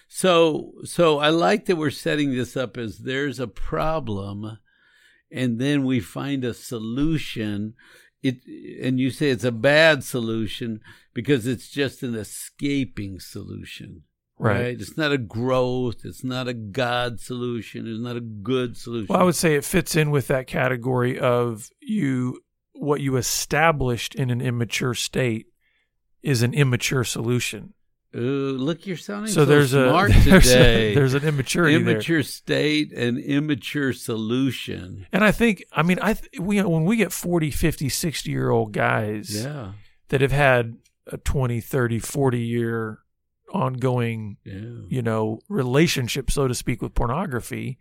So, 0.07 0.73
so 0.83 1.17
I 1.19 1.29
like 1.29 1.65
that 1.65 1.75
we're 1.75 1.89
setting 1.89 2.31
this 2.31 2.55
up 2.55 2.77
as 2.77 2.99
there's 2.99 3.39
a 3.39 3.47
problem, 3.47 4.59
and 5.31 5.59
then 5.59 5.83
we 5.85 5.99
find 5.99 6.43
a 6.43 6.53
solution. 6.53 7.73
It 8.21 8.37
and 8.81 8.99
you 8.99 9.09
say 9.09 9.29
it's 9.29 9.43
a 9.43 9.51
bad 9.51 10.03
solution 10.03 10.81
because 11.13 11.47
it's 11.47 11.67
just 11.67 12.03
an 12.03 12.15
escaping 12.15 13.19
solution. 13.19 14.03
Right. 14.39 14.79
It's 14.79 14.97
not 14.97 15.11
a 15.11 15.17
growth. 15.17 16.03
It's 16.03 16.23
not 16.23 16.47
a 16.47 16.53
God 16.53 17.19
solution. 17.19 17.87
It's 17.87 18.01
not 18.01 18.15
a 18.17 18.21
good 18.21 18.75
solution. 18.75 19.07
Well, 19.09 19.21
I 19.21 19.23
would 19.23 19.35
say 19.35 19.55
it 19.55 19.63
fits 19.63 19.95
in 19.95 20.11
with 20.11 20.27
that 20.27 20.47
category 20.47 21.17
of 21.19 21.69
you, 21.81 22.41
what 22.73 22.99
you 22.99 23.15
established 23.15 24.15
in 24.15 24.29
an 24.31 24.41
immature 24.41 24.95
state 24.95 25.45
is 26.23 26.41
an 26.41 26.53
immature 26.53 27.03
solution. 27.03 27.73
Ooh, 28.15 28.57
look, 28.59 28.85
you're 28.85 28.95
sounding 28.97 29.31
So 29.31 29.41
so, 29.41 29.45
there's 29.45 29.71
smart 29.71 30.11
a 30.15 30.19
there's, 30.19 30.43
today. 30.43 30.91
a 30.91 30.95
there's 30.95 31.13
an 31.15 31.23
immaturity 31.23 31.77
there. 31.81 31.93
immature 31.93 32.21
state 32.23 32.91
and 32.91 33.17
immature 33.19 33.91
solution. 33.93 35.05
And 35.11 35.23
I 35.23 35.31
think, 35.31 35.63
I 35.71 35.83
mean, 35.83 35.99
I 36.01 36.13
th- 36.13 36.39
we 36.39 36.61
when 36.61 36.85
we 36.85 36.95
get 36.95 37.11
40, 37.11 37.49
50, 37.51 37.89
60 37.89 38.29
year 38.31 38.49
old 38.49 38.71
guys 38.71 39.43
Yeah, 39.43 39.73
that 40.09 40.21
have 40.21 40.31
had 40.31 40.77
a 41.07 41.17
20, 41.17 41.59
30, 41.59 41.99
40 41.99 42.39
year 42.39 42.99
ongoing, 43.53 44.37
yeah. 44.43 44.81
you 44.89 45.01
know, 45.01 45.39
relationship, 45.47 46.29
so 46.31 46.47
to 46.47 46.55
speak, 46.55 46.81
with 46.81 46.93
pornography, 46.93 47.77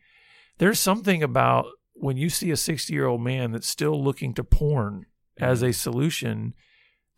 there's 0.58 0.78
something 0.78 1.22
about 1.22 1.66
when 1.94 2.16
you 2.16 2.28
see 2.28 2.50
a 2.50 2.56
60 2.56 2.92
year 2.92 3.06
old 3.06 3.22
man 3.22 3.52
that's 3.52 3.66
still 3.66 4.02
looking 4.02 4.34
to 4.34 4.44
porn 4.44 5.06
as 5.38 5.62
a 5.62 5.72
solution, 5.72 6.54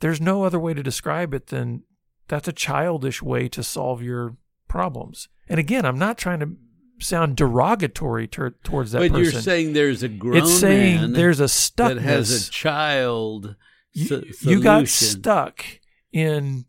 there's 0.00 0.20
no 0.20 0.44
other 0.44 0.58
way 0.58 0.74
to 0.74 0.82
describe 0.82 1.34
it 1.34 1.48
than 1.48 1.82
that's 2.28 2.48
a 2.48 2.52
childish 2.52 3.22
way 3.22 3.48
to 3.48 3.62
solve 3.62 4.02
your 4.02 4.36
problems. 4.68 5.28
And 5.48 5.60
again, 5.60 5.84
I'm 5.84 5.98
not 5.98 6.16
trying 6.16 6.40
to 6.40 6.56
sound 7.00 7.36
derogatory 7.36 8.26
ter- 8.26 8.54
towards 8.62 8.92
that 8.92 9.00
but 9.00 9.10
person. 9.10 9.32
you're 9.32 9.42
saying 9.42 9.72
there's 9.72 10.02
a 10.02 10.08
grown 10.08 10.36
it's 10.36 10.58
saying 10.58 11.12
there's 11.12 11.40
a 11.40 11.48
stuck 11.48 11.94
that 11.94 12.02
has 12.02 12.48
a 12.48 12.50
child. 12.50 13.56
you, 13.92 14.06
so- 14.06 14.22
you 14.40 14.62
got 14.62 14.88
stuck 14.88 15.64
in 16.12 16.64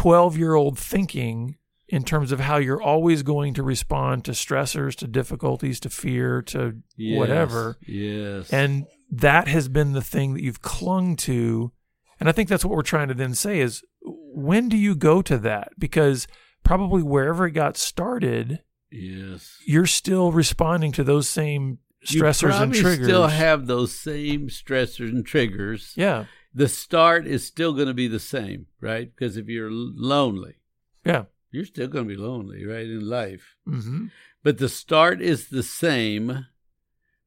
12 0.00 0.38
year 0.38 0.54
old 0.54 0.78
thinking 0.78 1.58
in 1.86 2.02
terms 2.02 2.32
of 2.32 2.40
how 2.40 2.56
you're 2.56 2.80
always 2.80 3.22
going 3.22 3.52
to 3.52 3.62
respond 3.62 4.24
to 4.24 4.30
stressors, 4.30 4.94
to 4.94 5.06
difficulties, 5.06 5.78
to 5.78 5.90
fear, 5.90 6.40
to 6.40 6.76
Yes, 6.96 7.18
whatever. 7.18 7.76
Yes. 7.86 8.50
And 8.50 8.86
that 9.10 9.46
has 9.46 9.68
been 9.68 9.92
the 9.92 10.00
thing 10.00 10.32
that 10.32 10.42
you've 10.42 10.62
clung 10.62 11.16
to. 11.16 11.72
And 12.18 12.30
I 12.30 12.32
think 12.32 12.48
that's 12.48 12.64
what 12.64 12.74
we're 12.74 12.80
trying 12.80 13.08
to 13.08 13.14
then 13.14 13.34
say 13.34 13.60
is 13.60 13.82
when 14.02 14.70
do 14.70 14.78
you 14.78 14.94
go 14.94 15.20
to 15.20 15.36
that? 15.36 15.72
Because 15.78 16.26
probably 16.64 17.02
wherever 17.02 17.46
it 17.46 17.52
got 17.52 17.76
started, 17.76 18.62
yes. 18.90 19.58
you're 19.66 19.84
still 19.84 20.32
responding 20.32 20.92
to 20.92 21.04
those 21.04 21.28
same 21.28 21.76
stressors 22.06 22.58
and 22.58 22.72
triggers. 22.72 23.06
Still 23.06 23.28
have 23.28 23.66
those 23.66 23.94
same 23.94 24.48
stressors 24.48 25.10
and 25.10 25.26
triggers. 25.26 25.92
yeah. 25.94 26.24
The 26.52 26.68
start 26.68 27.26
is 27.26 27.46
still 27.46 27.72
going 27.74 27.86
to 27.88 27.94
be 27.94 28.08
the 28.08 28.18
same, 28.20 28.66
right? 28.80 29.10
Because 29.14 29.36
if 29.36 29.48
you're 29.48 29.70
lonely, 29.70 30.56
Yeah. 31.04 31.24
you're 31.52 31.64
still 31.64 31.86
going 31.88 32.08
to 32.08 32.14
be 32.14 32.20
lonely, 32.20 32.64
right, 32.64 32.86
in 32.86 33.08
life. 33.08 33.56
hmm 33.64 34.06
But 34.42 34.58
the 34.58 34.68
start 34.68 35.20
is 35.22 35.48
the 35.48 35.62
same, 35.62 36.46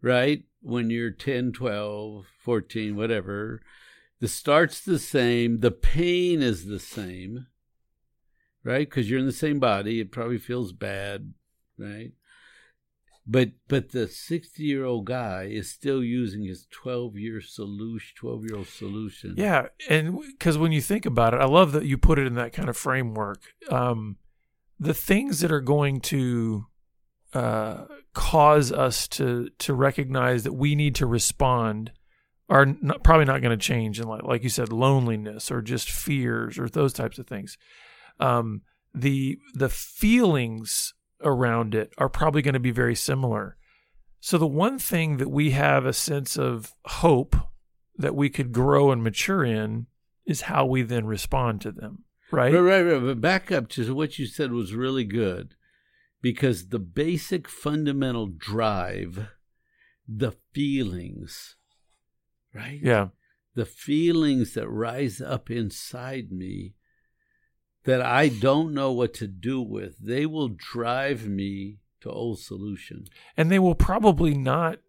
right? 0.02 0.44
When 0.62 0.90
you're 0.90 1.12
10, 1.12 1.52
12, 1.54 2.26
14, 2.40 2.96
whatever. 2.96 3.62
The 4.20 4.28
start's 4.28 4.82
the 4.82 5.00
same. 5.00 5.60
The 5.60 5.72
pain 5.72 6.42
is 6.42 6.66
the 6.66 6.80
same, 6.80 7.48
right? 8.64 8.90
Because 8.90 9.10
you're 9.10 9.20
in 9.20 9.26
the 9.26 9.32
same 9.32 9.60
body. 9.60 10.00
It 10.00 10.12
probably 10.12 10.38
feels 10.38 10.72
bad, 10.74 11.34
right? 11.78 12.12
But 13.26 13.52
but 13.70 13.92
the 13.92 14.08
60 14.08 14.62
year 14.64 14.84
old 14.84 15.06
guy 15.06 15.44
is 15.44 15.70
still 15.70 16.04
using 16.04 16.44
his 16.44 16.68
12 16.72 17.16
year 17.16 17.40
solution, 17.40 18.14
12 18.18 18.44
year 18.44 18.58
old 18.58 18.68
solution. 18.68 19.36
Yeah, 19.38 19.68
and 19.90 20.20
because 20.20 20.58
when 20.58 20.74
you 20.74 20.82
think 20.82 21.06
about 21.06 21.34
it, 21.34 21.40
I 21.40 21.46
love 21.46 21.72
that 21.72 21.86
you 21.86 21.98
put 21.98 22.20
it 22.20 22.28
in 22.28 22.36
that 22.36 22.52
kind 22.52 22.68
of 22.68 22.76
framework. 22.76 23.42
Um, 23.70 24.18
the 24.78 24.94
things 24.94 25.40
that 25.40 25.54
are 25.54 25.62
going 25.62 26.02
to 26.02 26.66
uh, 27.34 27.86
cause 28.14 28.72
us 28.74 29.08
to 29.10 29.50
to 29.60 29.74
recognize 29.74 30.44
that 30.44 30.54
we 30.54 30.76
need 30.76 30.96
to 30.96 31.06
respond 31.06 31.94
are 32.50 32.66
not, 32.66 33.04
probably 33.04 33.26
not 33.26 33.42
going 33.42 33.58
to 33.58 33.66
change, 33.66 34.00
and 34.00 34.10
like 34.10 34.24
like 34.24 34.44
you 34.44 34.50
said, 34.50 34.74
loneliness 34.74 35.50
or 35.50 35.62
just 35.62 35.90
fears 35.90 36.60
or 36.60 36.68
those 36.68 36.92
types 36.92 37.18
of 37.18 37.28
things. 37.28 37.58
Um, 38.20 38.64
the 38.94 39.40
the 39.54 39.70
feelings 39.70 40.94
around 41.22 41.76
it 41.76 41.94
are 41.98 42.10
probably 42.10 42.42
going 42.42 42.54
to 42.54 42.60
be 42.60 42.72
very 42.72 42.96
similar. 42.96 43.58
So 44.20 44.38
the 44.38 44.48
one 44.48 44.80
thing 44.80 45.18
that 45.18 45.30
we 45.30 45.52
have 45.52 45.86
a 45.86 45.94
sense 45.94 46.38
of 46.38 46.74
hope 46.86 47.36
that 47.98 48.16
we 48.16 48.30
could 48.30 48.52
grow 48.52 48.92
and 48.92 49.04
mature 49.04 49.44
in 49.44 49.88
is 50.26 50.42
how 50.42 50.66
we 50.66 50.82
then 50.82 51.06
respond 51.06 51.62
to 51.62 51.72
them, 51.72 52.06
right? 52.32 52.54
Right, 52.54 52.62
right, 52.62 52.82
right. 52.82 53.04
But 53.04 53.22
back 53.22 53.52
up 53.52 53.68
to 53.70 53.94
what 53.94 54.18
you 54.18 54.26
said 54.26 54.52
was 54.52 54.74
really 54.74 55.04
good 55.04 55.56
because 56.22 56.70
the 56.70 56.80
basic 56.80 57.50
fundamental 57.50 58.28
drive, 58.28 59.28
the 60.08 60.32
feelings, 60.54 61.58
right? 62.54 62.80
Yeah. 62.82 63.10
The 63.56 63.66
feelings 63.66 64.54
that 64.54 64.70
rise 64.70 65.22
up 65.22 65.52
inside 65.52 66.32
me 66.32 66.76
that 67.86 68.02
I 68.02 68.30
don't 68.30 68.74
know 68.74 68.92
what 68.92 69.14
to 69.16 69.28
do 69.28 69.62
with, 69.62 69.98
they 70.00 70.26
will 70.26 70.50
drive 70.50 71.28
me 71.28 71.80
to 72.02 72.10
old 72.10 72.40
solution. 72.40 73.06
And 73.36 73.52
they 73.52 73.60
will 73.60 73.76
probably 73.76 74.34
not 74.34 74.80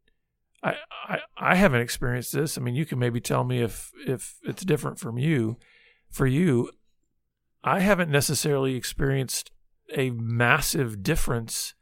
I, 0.63 0.77
I 1.09 1.19
I 1.37 1.55
haven't 1.57 1.83
experienced 1.83 2.33
this. 2.33 2.57
I 2.57 2.61
mean, 2.61 2.75
you 2.75 2.87
can 2.87 2.99
maybe 2.99 3.21
tell 3.21 3.45
me 3.45 3.63
if 3.63 3.93
if 4.07 4.39
it's 4.43 4.65
different 4.65 4.99
from 4.99 5.19
you. 5.19 5.59
For 6.11 6.27
you, 6.27 6.71
I 7.63 7.81
haven't 7.81 8.11
necessarily 8.11 8.77
experienced 8.77 9.51
a 9.95 10.11
massive 10.11 11.03
difference 11.03 11.74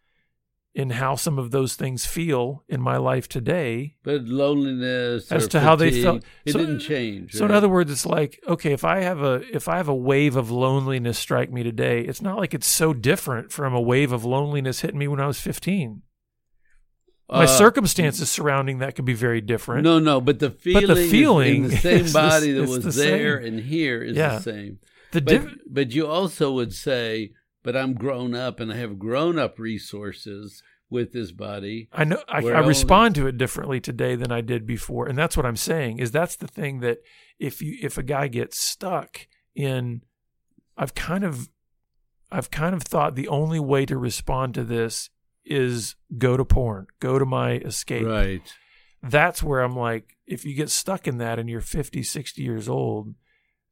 in 0.74 0.88
how 0.90 1.14
some 1.14 1.38
of 1.38 1.50
those 1.50 1.74
things 1.74 2.06
feel 2.06 2.64
in 2.66 2.80
my 2.80 2.96
life 2.96 3.28
today 3.28 3.96
But 4.02 4.22
loneliness 4.24 5.30
As 5.30 5.46
to 5.48 5.60
how 5.60 5.76
they 5.76 6.02
felt. 6.02 6.24
it 6.46 6.52
So- 6.52 6.58
didn't 6.60 6.80
change. 6.80 7.34
So 7.34 7.44
in 7.44 7.50
other 7.50 7.68
words, 7.68 7.90
it's 7.90 8.06
like 8.06 8.40
okay, 8.48 8.72
if 8.72 8.82
I 8.84 9.00
have 9.00 9.20
a 9.22 9.42
if 9.54 9.68
I 9.68 9.76
have 9.76 9.88
a 9.88 9.94
wave 9.94 10.34
of 10.34 10.50
loneliness 10.50 11.18
strike 11.18 11.52
me 11.52 11.62
today, 11.62 12.00
it's 12.00 12.22
not 12.22 12.38
like 12.38 12.54
it's 12.54 12.66
so 12.66 12.94
different 12.94 13.52
from 13.52 13.74
a 13.74 13.80
wave 13.80 14.12
of 14.12 14.24
loneliness 14.24 14.80
hitting 14.80 14.98
me 14.98 15.08
when 15.08 15.20
I 15.20 15.26
was 15.26 15.40
15. 15.40 16.02
My 17.30 17.44
Uh, 17.44 17.46
circumstances 17.46 18.30
surrounding 18.30 18.78
that 18.78 18.94
could 18.94 19.04
be 19.06 19.14
very 19.14 19.40
different. 19.40 19.84
No, 19.84 19.98
no, 19.98 20.20
but 20.20 20.38
the 20.38 20.50
feeling, 20.50 20.86
But 20.86 20.94
the 20.94 21.08
feeling 21.08 21.64
in 21.64 21.70
the 21.70 21.76
same 21.88 22.04
is 22.06 22.12
the- 22.12 22.18
body 22.18 22.52
that 22.52 22.68
was 22.68 22.84
the 22.84 22.90
there 23.02 23.42
same. 23.42 23.54
and 23.54 23.60
here 23.60 24.02
is 24.02 24.16
Yeah. 24.16 24.36
the 24.36 24.42
same. 24.42 24.78
the 25.12 25.20
But, 25.22 25.46
but 25.70 25.94
you 25.94 26.06
also 26.06 26.52
would 26.52 26.72
say, 26.74 27.32
but 27.62 27.76
I'm 27.76 27.95
grown 27.95 28.35
up 28.35 28.61
and 28.61 28.73
I 28.73 28.76
have 28.76 28.99
grown 28.99 29.38
up 29.38 29.59
resources 29.59 30.62
with 30.90 31.12
this 31.12 31.33
body. 31.33 31.88
I 31.92 32.04
know 32.04 32.23
I, 32.28 32.38
I 32.38 32.61
respond 32.61 33.14
to 33.14 33.26
it 33.26 33.38
differently 33.38 33.81
today 33.81 34.14
than 34.14 34.31
I 34.31 34.42
did 34.42 34.66
before, 34.66 35.09
and 35.09 35.16
that's 35.16 35.37
what 35.37 35.47
I'm 35.47 35.57
saying. 35.57 35.99
Is 35.99 36.11
that's 36.11 36.37
the 36.37 36.47
thing 36.47 36.81
that 36.81 36.99
if 37.38 37.62
you 37.62 37.78
if 37.81 37.97
a 37.97 38.02
guy 38.02 38.28
gets 38.28 38.59
stuck 38.59 39.26
in, 39.54 40.02
I've 40.76 40.95
kind 40.95 41.25
of, 41.25 41.49
I've 42.31 42.50
kind 42.50 42.75
of 42.75 42.83
thought 42.83 43.14
the 43.14 43.28
only 43.28 43.59
way 43.59 43.87
to 43.87 43.97
respond 43.97 44.54
to 44.54 44.64
this 44.64 45.09
is 45.45 45.97
go 46.19 46.37
to 46.37 46.45
porn, 46.45 46.87
go 47.00 47.19
to 47.19 47.25
my 47.25 47.52
escape. 47.52 48.07
Right. 48.07 48.42
That's 49.02 49.42
where 49.42 49.61
I'm 49.61 49.76
like, 49.76 50.16
if 50.26 50.45
you 50.45 50.54
get 50.54 50.71
stuck 50.71 51.09
in 51.09 51.19
that 51.19 51.38
and 51.38 51.49
you're 51.50 51.61
50, 51.61 52.02
60 52.02 52.42
years 52.42 52.69
old, 52.69 53.14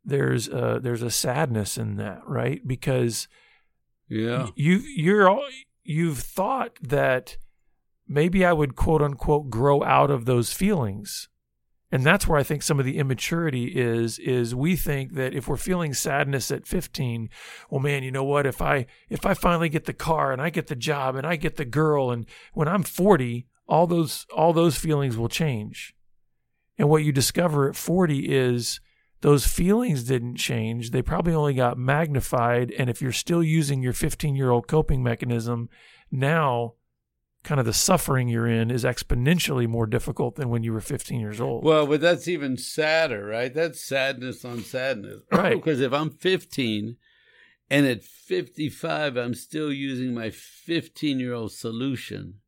there's 0.05 0.49
a, 0.49 0.81
there's 0.83 1.03
a 1.03 1.11
sadness 1.11 1.79
in 1.79 1.97
that, 1.97 2.23
right? 2.27 2.67
Because 2.67 3.29
Yeah. 4.11 4.49
you 4.57 4.79
you're 4.79 5.41
you've 5.85 6.19
thought 6.19 6.77
that 6.83 7.39
maybe 8.07 8.45
I 8.45 8.53
would 8.53 8.77
quote 8.77 9.01
unquote 9.01 9.49
grow 9.49 9.83
out 9.83 10.11
of 10.11 10.25
those 10.27 10.53
feelings. 10.53 11.29
And 11.93 12.05
that's 12.05 12.29
where 12.29 12.39
I 12.39 12.45
think 12.45 12.63
some 12.63 12.79
of 12.79 12.85
the 12.85 12.99
immaturity 12.99 13.67
is 13.67 14.19
is 14.19 14.55
we 14.55 14.77
think 14.77 15.15
that 15.15 15.35
if 15.35 15.49
we're 15.49 15.57
feeling 15.57 15.95
sadness 15.95 16.51
at 16.51 16.67
15, 16.67 17.29
well 17.71 17.81
man, 17.81 18.03
you 18.03 18.11
know 18.11 18.25
what, 18.25 18.47
if 18.47 18.61
I 18.61 18.87
if 19.09 19.25
I 19.25 19.35
finally 19.35 19.69
get 19.69 19.87
the 19.87 19.93
car 19.93 20.33
and 20.33 20.43
I 20.43 20.51
get 20.51 20.67
the 20.67 20.77
job 20.77 21.17
and 21.17 21.27
I 21.27 21.37
get 21.37 21.57
the 21.57 21.65
girl 21.65 22.11
and 22.11 22.27
when 22.53 22.69
I'm 22.69 22.83
40, 22.83 23.47
all 23.69 23.87
those 23.87 24.27
all 24.35 24.53
those 24.53 24.77
feelings 24.77 25.17
will 25.17 25.29
change. 25.29 25.95
And 26.79 26.89
what 26.89 27.05
you 27.05 27.13
discover 27.13 27.69
at 27.69 27.77
40 27.77 28.33
is 28.33 28.81
those 29.21 29.47
feelings 29.47 30.05
didn't 30.05 30.37
change. 30.37 30.91
They 30.91 31.03
probably 31.03 31.35
only 31.35 31.55
got 31.55 31.79
magnified. 31.79 32.73
And 32.73 32.89
if 32.89 33.03
you're 33.03 33.13
still 33.13 33.43
using 33.43 33.83
your 33.83 33.93
15 33.93 34.35
year 34.35 34.51
old 34.51 34.67
coping 34.67 35.03
mechanism, 35.03 35.69
now 36.11 36.75
kind 37.43 37.59
of 37.59 37.67
the 37.67 37.73
suffering 37.73 38.29
you're 38.29 38.47
in 38.47 38.71
is 38.71 38.85
exponentially 38.85 39.67
more 39.67 39.87
difficult 39.87 40.37
than 40.37 40.49
when 40.49 40.63
you 40.63 40.73
were 40.73 40.81
15 40.81 41.21
years 41.21 41.41
old. 41.41 41.65
Well, 41.65 41.87
but 41.87 42.01
that's 42.01 42.29
even 42.29 42.57
sadder, 42.57 43.27
right? 43.27 43.53
That's 43.53 43.81
sadness 43.81 44.45
on 44.45 44.63
sadness. 44.63 45.23
Right. 45.33 45.55
because 45.57 45.81
if 45.81 45.93
I'm 45.93 46.11
15 46.11 46.97
and 47.71 47.87
at 47.87 48.03
55, 48.03 49.17
I'm 49.17 49.35
still 49.35 49.73
using 49.73 50.15
my 50.15 50.31
15 50.31 51.21
year 51.21 51.35
old 51.35 51.53
solution. 51.53 52.41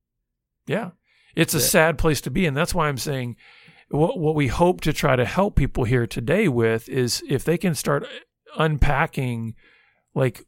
yeah. 0.67 0.91
It's 1.35 1.55
a 1.55 1.61
sad 1.61 1.97
place 1.97 2.21
to 2.23 2.31
be. 2.31 2.45
And 2.45 2.55
that's 2.55 2.75
why 2.75 2.89
I'm 2.89 2.99
saying 2.99 3.37
what, 3.93 4.19
what 4.19 4.35
we 4.35 4.49
hope 4.49 4.81
to 4.83 4.93
try 4.93 5.17
to 5.17 5.25
help 5.25 5.55
people 5.57 5.85
here 5.85 6.07
today 6.07 6.49
with 6.49 6.89
is 6.89 7.23
if 7.29 7.45
they 7.45 7.59
can 7.59 7.75
start 7.75 8.07
unpacking, 8.59 9.55
like, 10.15 10.45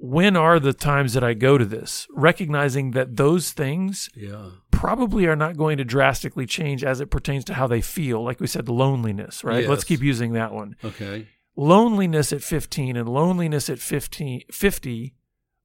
when 0.00 0.36
are 0.36 0.60
the 0.60 0.72
times 0.72 1.12
that 1.14 1.24
I 1.24 1.34
go 1.34 1.58
to 1.58 1.64
this? 1.64 2.06
Recognizing 2.14 2.92
that 2.92 3.16
those 3.16 3.52
things 3.52 4.08
Yeah. 4.14 4.50
probably 4.70 5.26
are 5.26 5.34
not 5.36 5.56
going 5.56 5.76
to 5.78 5.84
drastically 5.84 6.46
change 6.46 6.84
as 6.84 7.00
it 7.00 7.10
pertains 7.10 7.44
to 7.46 7.54
how 7.54 7.66
they 7.66 7.80
feel. 7.80 8.22
Like 8.22 8.40
we 8.40 8.46
said, 8.46 8.68
loneliness, 8.68 9.42
right? 9.42 9.62
Yes. 9.62 9.68
Let's 9.68 9.84
keep 9.84 10.00
using 10.00 10.32
that 10.34 10.52
one. 10.52 10.76
Okay. 10.84 11.28
Loneliness 11.56 12.32
at 12.32 12.42
15 12.42 12.96
and 12.96 13.08
loneliness 13.08 13.68
at 13.68 13.80
15, 13.80 14.42
50 14.52 15.14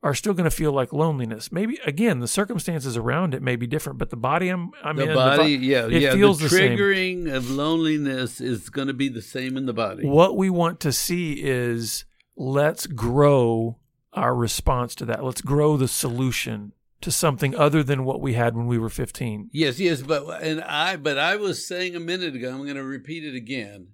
are 0.03 0.13
still 0.13 0.33
going 0.33 0.43
to 0.43 0.55
feel 0.55 0.73
like 0.73 0.91
loneliness. 0.91 1.51
Maybe, 1.51 1.79
again, 1.85 2.19
the 2.19 2.27
circumstances 2.27 2.97
around 2.97 3.33
it 3.33 3.41
may 3.41 3.55
be 3.55 3.65
different, 3.65 3.97
but 3.97 4.09
the 4.09 4.17
body 4.17 4.49
I'm, 4.49 4.71
I'm 4.83 4.97
the 4.97 5.09
in, 5.09 5.15
body, 5.15 5.55
the, 5.55 5.65
yeah, 5.65 5.85
it 5.85 6.01
yeah. 6.01 6.13
feels 6.13 6.39
the 6.39 6.49
the 6.49 6.57
same. 6.57 6.77
triggering 6.77 7.33
of 7.33 7.49
loneliness 7.49 8.41
is 8.41 8.69
going 8.69 8.89
to 8.89 8.93
be 8.93 9.07
the 9.07 9.21
same 9.21 9.55
in 9.55 9.65
the 9.65 9.73
body. 9.73 10.05
what 10.05 10.35
we 10.35 10.49
want 10.49 10.81
to 10.81 10.91
see 10.91 11.41
is 11.41 12.03
let's 12.35 12.85
grow 12.85 13.77
our 14.11 14.35
response 14.35 14.93
to 14.95 15.05
that. 15.05 15.23
Let's 15.23 15.41
grow 15.41 15.77
the 15.77 15.87
solution 15.87 16.73
to 16.99 17.09
something 17.09 17.55
other 17.55 17.81
than 17.81 18.03
what 18.03 18.21
we 18.21 18.33
had 18.33 18.55
when 18.55 18.67
we 18.67 18.77
were 18.77 18.89
15. 18.89 19.49
Yes, 19.53 19.79
yes, 19.79 20.01
but 20.01 20.43
and 20.43 20.61
I 20.61 20.97
but 20.97 21.17
I 21.17 21.37
was 21.37 21.65
saying 21.65 21.95
a 21.95 21.99
minute 21.99 22.35
ago, 22.35 22.51
I'm 22.51 22.63
going 22.63 22.75
to 22.75 22.83
repeat 22.83 23.23
it 23.23 23.35
again. 23.35 23.89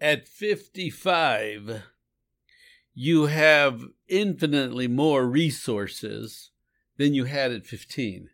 At 0.00 0.28
55, 0.28 1.82
you 3.00 3.26
have 3.26 3.80
infinitely 4.08 4.88
more 4.88 5.24
resources 5.24 6.50
than 6.96 7.14
you 7.14 7.24
had 7.24 7.52
at 7.52 7.64
15. 7.64 8.28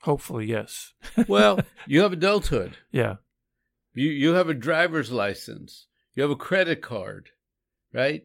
Hopefully, 0.00 0.46
yes. 0.46 0.92
Well, 1.28 1.60
you 1.86 2.00
have 2.00 2.12
adulthood. 2.12 2.78
Yeah. 2.90 3.16
You 3.94 4.08
you 4.10 4.32
have 4.34 4.48
a 4.48 4.54
driver's 4.54 5.12
license. 5.12 5.86
You 6.14 6.22
have 6.24 6.32
a 6.32 6.36
credit 6.48 6.82
card, 6.82 7.30
right? 7.92 8.22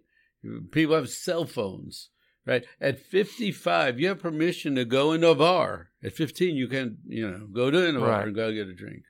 People 0.72 0.96
have 0.96 1.10
cell 1.10 1.46
phones, 1.46 2.10
right? 2.46 2.65
At 2.81 3.00
55, 3.00 4.00
you 4.00 4.07
have 4.07 4.19
permission 4.19 4.75
to 4.75 4.86
go 4.86 5.12
into 5.12 5.29
a 5.29 5.36
bar. 5.36 5.89
At 6.03 6.13
15, 6.13 6.55
you 6.55 6.67
can, 6.67 6.98
you 7.07 7.29
know, 7.29 7.46
go 7.48 7.69
to 7.69 7.88
a 7.89 7.93
bar 8.00 8.10
Right. 8.10 8.27
and 8.27 8.36
go 8.36 8.51
get 8.51 8.67
a 8.67 8.74
drink. 8.74 9.03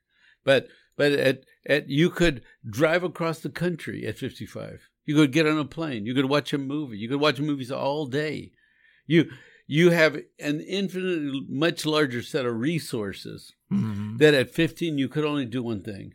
But 0.44 0.68
but 0.98 1.14
at 1.14 1.46
at 1.66 1.88
you 1.88 2.10
could 2.10 2.44
drive 2.70 3.04
across 3.06 3.40
the 3.40 3.50
country 3.50 4.06
at 4.06 4.18
55. 4.18 4.90
You 5.08 5.16
could 5.16 5.32
get 5.32 5.48
on 5.48 5.58
a 5.58 5.66
plane. 5.66 6.06
You 6.06 6.14
could 6.14 6.26
watch 6.26 6.54
a 6.54 6.58
movie. 6.60 6.98
You 7.00 7.08
could 7.10 7.20
watch 7.22 7.40
movies 7.40 7.72
all 7.72 8.06
day. 8.06 8.52
You 9.08 9.32
you 9.66 9.90
have 9.90 10.16
an 10.40 10.62
infinitely 10.62 11.46
much 11.50 11.86
larger 11.86 12.22
set 12.22 12.46
of 12.46 12.56
resources 12.60 13.54
Mhm. 13.72 14.18
that 14.20 14.34
at 14.34 14.50
15 14.54 14.98
you 14.98 15.10
could 15.10 15.26
only 15.26 15.46
do 15.46 15.62
one 15.64 15.82
thing 15.82 16.14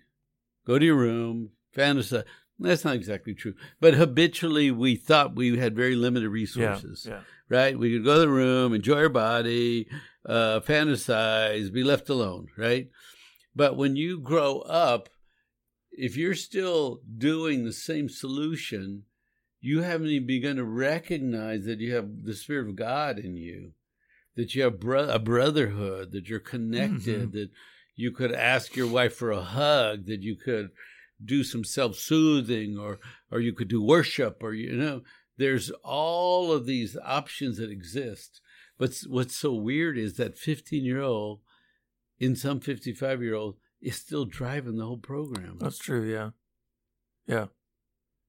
go 0.67 0.79
to 0.79 0.85
your 0.87 0.97
room 0.97 1.51
fantasize 1.77 2.25
that's 2.59 2.83
not 2.85 2.95
exactly 2.95 3.35
true 3.35 3.53
but 3.79 3.93
habitually 3.95 4.71
we 4.71 4.95
thought 4.97 5.37
we 5.37 5.59
had 5.59 5.77
very 5.77 5.95
limited 5.95 6.29
Yeah, 6.29 6.33
resources 6.43 7.07
yeah. 7.07 7.21
right 7.51 7.79
we 7.79 7.93
could 7.93 8.05
go 8.05 8.15
to 8.15 8.21
the 8.21 8.29
room 8.31 8.73
enjoy 8.73 8.97
our 9.01 9.09
body 9.11 9.87
uh, 10.25 10.61
fantasize 10.61 11.71
be 11.73 11.83
left 11.85 12.09
alone 12.09 12.47
right 12.57 12.89
but 13.55 13.77
when 13.77 13.97
you 13.97 14.19
grow 14.19 14.61
up 14.61 15.11
if 15.93 16.17
you're 16.17 16.35
still 16.35 17.01
doing 17.19 17.65
the 17.65 17.73
same 17.73 18.09
solution 18.09 19.05
you 19.61 19.83
haven't 19.83 20.09
even 20.09 20.27
begun 20.27 20.57
to 20.57 20.65
recognize 20.65 21.65
that 21.65 21.79
you 21.79 21.95
have 21.95 22.25
the 22.25 22.35
spirit 22.35 22.69
of 22.69 22.77
god 22.77 23.19
in 23.19 23.37
you 23.37 23.73
that 24.37 24.55
you 24.55 24.63
have 24.63 24.81
bro- 24.81 25.09
a 25.09 25.19
brotherhood 25.19 26.11
that 26.13 26.29
you're 26.29 26.39
connected 26.41 27.29
Mhm. 27.29 27.33
that 27.33 27.51
you 27.95 28.11
could 28.11 28.33
ask 28.33 28.75
your 28.75 28.87
wife 28.89 29.15
for 29.15 29.31
a 29.31 29.43
hug 29.43 30.07
that 30.07 30.23
you 30.23 30.35
could 30.37 30.71
do 31.25 31.45
some 31.45 31.63
self-soothing 31.65 32.77
or 32.79 32.99
or 33.31 33.41
you 33.41 33.53
could 33.53 33.69
do 33.69 33.83
worship 33.83 34.43
or 34.43 34.55
you 34.55 34.73
know 34.73 35.03
there's 35.37 35.71
all 35.85 36.51
of 36.53 36.67
these 36.67 36.97
options 37.05 37.59
that 37.59 37.71
exist 37.71 38.41
but 38.79 38.91
what's 39.09 39.37
so 39.37 39.53
weird 39.53 39.97
is 39.99 40.17
that 40.17 40.37
15 40.39 40.85
year 40.85 41.01
old 41.03 41.41
in 42.19 42.35
some 42.35 42.59
55 42.61 43.23
year 43.23 43.35
old 43.35 43.57
is 43.83 43.97
still 43.97 44.25
driving 44.25 44.77
the 44.77 44.85
whole 44.87 44.97
program 44.99 45.59
That's 45.61 45.79
true. 45.79 46.05
Yeah. 46.11 46.31
Yeah. 47.27 47.47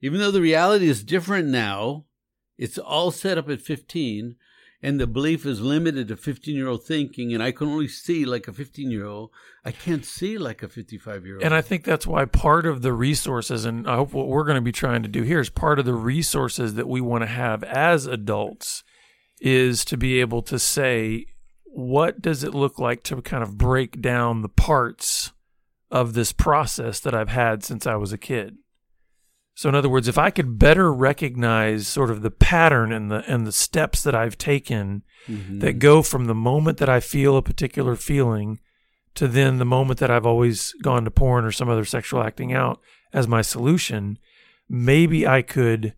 even 0.01 0.19
though 0.19 0.31
the 0.31 0.41
reality 0.41 0.87
is 0.87 1.03
different 1.03 1.47
now 1.49 2.05
it's 2.57 2.77
all 2.77 3.09
set 3.11 3.37
up 3.37 3.49
at 3.49 3.61
15 3.61 4.35
and 4.83 4.99
the 4.99 5.07
belief 5.07 5.45
is 5.45 5.61
limited 5.61 6.09
to 6.09 6.15
15 6.15 6.55
year 6.55 6.67
old 6.67 6.83
thinking 6.85 7.33
and 7.33 7.41
i 7.41 7.51
can 7.51 7.67
only 7.67 7.87
see 7.87 8.23
like 8.25 8.47
a 8.47 8.53
15 8.53 8.91
year 8.91 9.05
old 9.05 9.31
i 9.65 9.71
can't 9.71 10.05
see 10.05 10.37
like 10.37 10.61
a 10.61 10.67
55 10.67 11.25
year 11.25 11.35
old 11.35 11.43
And 11.43 11.53
I 11.55 11.61
think 11.61 11.83
that's 11.85 12.05
why 12.05 12.25
part 12.25 12.65
of 12.67 12.81
the 12.83 12.93
resources, 12.93 13.65
and 13.65 13.87
I 13.89 13.95
hope 13.95 14.13
what 14.13 14.27
we're 14.27 14.43
going 14.43 14.55
to 14.55 14.61
be 14.61 14.71
trying 14.71 15.01
to 15.03 15.09
do 15.09 15.23
here 15.23 15.39
is 15.39 15.49
part 15.49 15.79
of 15.79 15.85
the 15.85 15.93
resources 15.95 16.75
that 16.75 16.87
we 16.87 17.01
want 17.01 17.23
to 17.23 17.27
have 17.27 17.63
as 17.63 18.05
adults 18.05 18.83
is 19.41 19.83
to 19.85 19.97
be 19.97 20.19
able 20.21 20.41
to 20.43 20.59
say, 20.59 21.25
what 21.65 22.21
does 22.21 22.43
it 22.43 22.53
look 22.53 22.77
like 22.77 23.03
to 23.03 23.21
kind 23.21 23.41
of 23.43 23.57
break 23.57 23.99
down 24.01 24.41
the 24.41 24.49
parts 24.49 25.31
of 25.93 26.13
this 26.13 26.33
process 26.33 26.99
that 26.99 27.13
I've 27.13 27.29
had 27.29 27.63
since 27.63 27.87
I 27.87 27.95
was 27.95 28.11
a 28.11 28.17
kid? 28.17 28.57
So 29.55 29.69
in 29.69 29.75
other 29.75 29.87
words, 29.89 30.07
if 30.07 30.17
I 30.17 30.31
could 30.31 30.57
better 30.57 30.91
recognize 30.91 31.87
sort 31.87 32.09
of 32.09 32.23
the 32.23 32.31
pattern 32.31 32.91
and 32.91 33.11
the 33.11 33.23
and 33.31 33.45
the 33.47 33.51
steps 33.51 34.01
that 34.03 34.15
I've 34.15 34.37
taken 34.37 35.03
Mhm. 35.29 35.59
that 35.61 35.73
go 35.79 36.01
from 36.01 36.25
the 36.25 36.33
moment 36.35 36.79
that 36.79 36.89
I 36.89 36.99
feel 36.99 37.37
a 37.37 37.41
particular 37.43 37.95
feeling 37.95 38.59
to 39.13 39.27
then 39.27 39.59
the 39.59 39.65
moment 39.65 39.99
that 39.99 40.09
I've 40.09 40.25
always 40.25 40.73
gone 40.81 41.05
to 41.05 41.11
porn 41.11 41.45
or 41.45 41.51
some 41.51 41.69
other 41.69 41.85
sexual 41.85 42.23
acting 42.23 42.51
out 42.51 42.81
as 43.13 43.27
my 43.27 43.43
solution, 43.43 44.17
maybe 44.67 45.27
I 45.27 45.43
could 45.43 45.93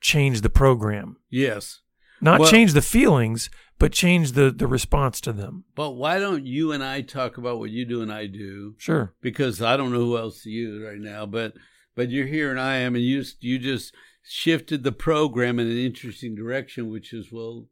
change 0.00 0.40
the 0.40 0.50
program. 0.50 1.16
yes 1.30 1.80
Not 2.20 2.40
Well- 2.40 2.50
change 2.50 2.72
the 2.72 2.82
feelings, 2.82 3.50
but 3.78 3.92
change 3.92 4.32
the, 4.32 4.50
the 4.50 4.66
response 4.66 5.20
to 5.22 5.32
them. 5.32 5.64
but 5.74 5.90
why 5.92 6.18
don't 6.18 6.46
you 6.46 6.72
and 6.72 6.82
i 6.82 7.02
talk 7.02 7.36
about 7.36 7.58
what 7.58 7.70
you 7.70 7.84
do 7.84 8.00
and 8.00 8.10
i 8.12 8.26
do 8.26 8.74
Sure. 8.78 9.12
because 9.20 9.60
i 9.60 9.76
don't 9.76 9.92
know 9.92 9.98
who 9.98 10.16
else 10.16 10.42
to 10.42 10.50
use 10.50 10.82
right 10.82 10.98
now 10.98 11.26
but 11.26 11.52
but 11.94 12.08
you're 12.10 12.26
here 12.26 12.50
and 12.50 12.58
i 12.58 12.76
am 12.76 12.94
and 12.94 13.04
you 13.04 13.22
you 13.40 13.58
just 13.58 13.94
shifted 14.22 14.82
the 14.82 14.92
program 14.92 15.58
in 15.58 15.66
an 15.66 15.76
interesting 15.76 16.34
direction 16.34 16.90
which 16.90 17.12
is 17.12 17.30
well 17.30 17.66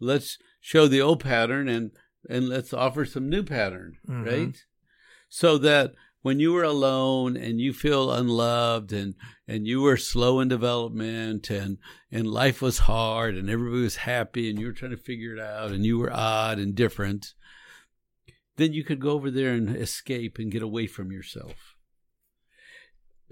let's 0.00 0.38
show 0.60 0.88
the 0.88 1.00
old 1.02 1.20
pattern 1.22 1.68
and 1.68 1.90
and 2.28 2.48
let's 2.48 2.72
offer 2.72 3.04
some 3.04 3.28
new 3.28 3.42
pattern 3.42 3.98
Mhm. 4.08 4.24
right 4.26 4.56
so 5.28 5.58
that 5.58 5.92
when 6.24 6.40
you 6.40 6.54
were 6.54 6.64
alone 6.64 7.36
and 7.36 7.60
you 7.60 7.70
feel 7.74 8.10
unloved 8.10 8.94
and 8.94 9.14
and 9.46 9.66
you 9.66 9.82
were 9.82 9.98
slow 9.98 10.40
in 10.40 10.48
development 10.48 11.50
and 11.50 11.76
and 12.10 12.26
life 12.26 12.62
was 12.62 12.78
hard 12.78 13.36
and 13.36 13.50
everybody 13.50 13.82
was 13.82 13.96
happy 13.96 14.48
and 14.48 14.58
you 14.58 14.64
were 14.64 14.72
trying 14.72 14.90
to 14.90 14.96
figure 14.96 15.34
it 15.34 15.38
out 15.38 15.70
and 15.70 15.84
you 15.84 15.98
were 15.98 16.10
odd 16.10 16.58
and 16.58 16.74
different 16.74 17.34
then 18.56 18.72
you 18.72 18.84
could 18.84 19.00
go 19.00 19.10
over 19.10 19.30
there 19.30 19.52
and 19.52 19.76
escape 19.76 20.38
and 20.38 20.50
get 20.50 20.62
away 20.62 20.86
from 20.86 21.12
yourself. 21.12 21.76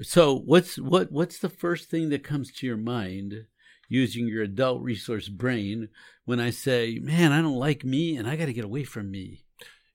So 0.03 0.37
what's 0.37 0.79
what 0.79 1.11
what's 1.11 1.39
the 1.39 1.49
first 1.49 1.89
thing 1.89 2.11
that 2.11 2.23
comes 2.23 2.53
to 2.53 2.67
your 2.67 2.77
mind 2.77 3.47
using 3.89 4.29
your 4.29 4.43
adult 4.43 4.83
resource 4.83 5.29
brain 5.29 5.89
when 6.25 6.41
i 6.41 6.49
say 6.49 6.99
man 7.03 7.31
i 7.31 7.43
don't 7.43 7.59
like 7.59 7.85
me 7.85 8.17
and 8.17 8.27
i 8.27 8.37
got 8.37 8.47
to 8.47 8.53
get 8.55 8.65
away 8.65 8.85
from 8.85 9.11
me 9.11 9.45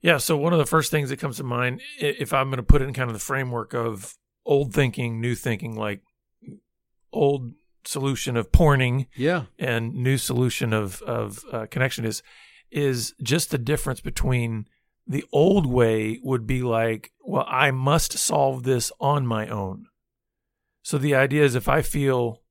Yeah. 0.01 0.17
So 0.17 0.37
one 0.37 0.53
of 0.53 0.59
the 0.59 0.65
first 0.65 0.91
things 0.91 1.09
that 1.09 1.19
comes 1.19 1.37
to 1.37 1.43
mind, 1.43 1.81
if 1.99 2.33
I'm 2.33 2.47
going 2.49 2.57
to 2.57 2.63
put 2.63 2.81
it 2.81 2.85
in 2.87 2.93
kind 2.93 3.09
of 3.09 3.13
the 3.13 3.19
framework 3.19 3.73
of 3.73 4.15
old 4.45 4.73
thinking, 4.73 5.19
new 5.19 5.35
thinking, 5.35 5.75
like 5.75 6.01
old 7.11 7.53
solution 7.85 8.35
of 8.35 8.51
porning 8.51 9.07
yeah 9.15 9.43
and 9.57 9.93
new 9.95 10.17
solution 10.17 10.73
of 10.73 11.01
of 11.03 11.45
uh, 11.53 11.65
connection 11.71 12.03
is 12.03 12.21
is 12.69 13.13
just 13.23 13.49
the 13.49 13.57
difference 13.57 14.01
between 14.01 14.65
the 15.07 15.23
old 15.31 15.65
way 15.65 16.19
would 16.21 16.45
be 16.45 16.61
like 16.61 17.11
well 17.23 17.45
i 17.47 17.71
must 17.71 18.17
solve 18.17 18.63
this 18.63 18.91
on 18.99 19.25
my 19.25 19.47
own 19.47 19.85
so 20.81 20.97
the 20.97 21.15
idea 21.15 21.45
is 21.45 21.55
if 21.55 21.69
i 21.69 21.81
feel 21.81 22.41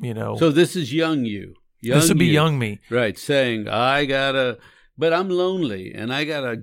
you 0.00 0.14
know 0.14 0.36
So 0.38 0.50
this 0.50 0.76
is 0.76 0.94
young 0.94 1.24
you. 1.24 1.54
Young 1.80 1.98
this 1.98 2.08
would 2.08 2.18
be 2.18 2.26
you. 2.26 2.32
young 2.34 2.56
me 2.56 2.78
Right, 2.88 3.18
saying, 3.18 3.66
I 3.68 4.04
gotta, 4.04 4.58
but 4.98 5.12
I'm 5.12 5.28
lonely 5.30 5.94
and 5.94 6.12
I 6.12 6.24
gotta 6.24 6.56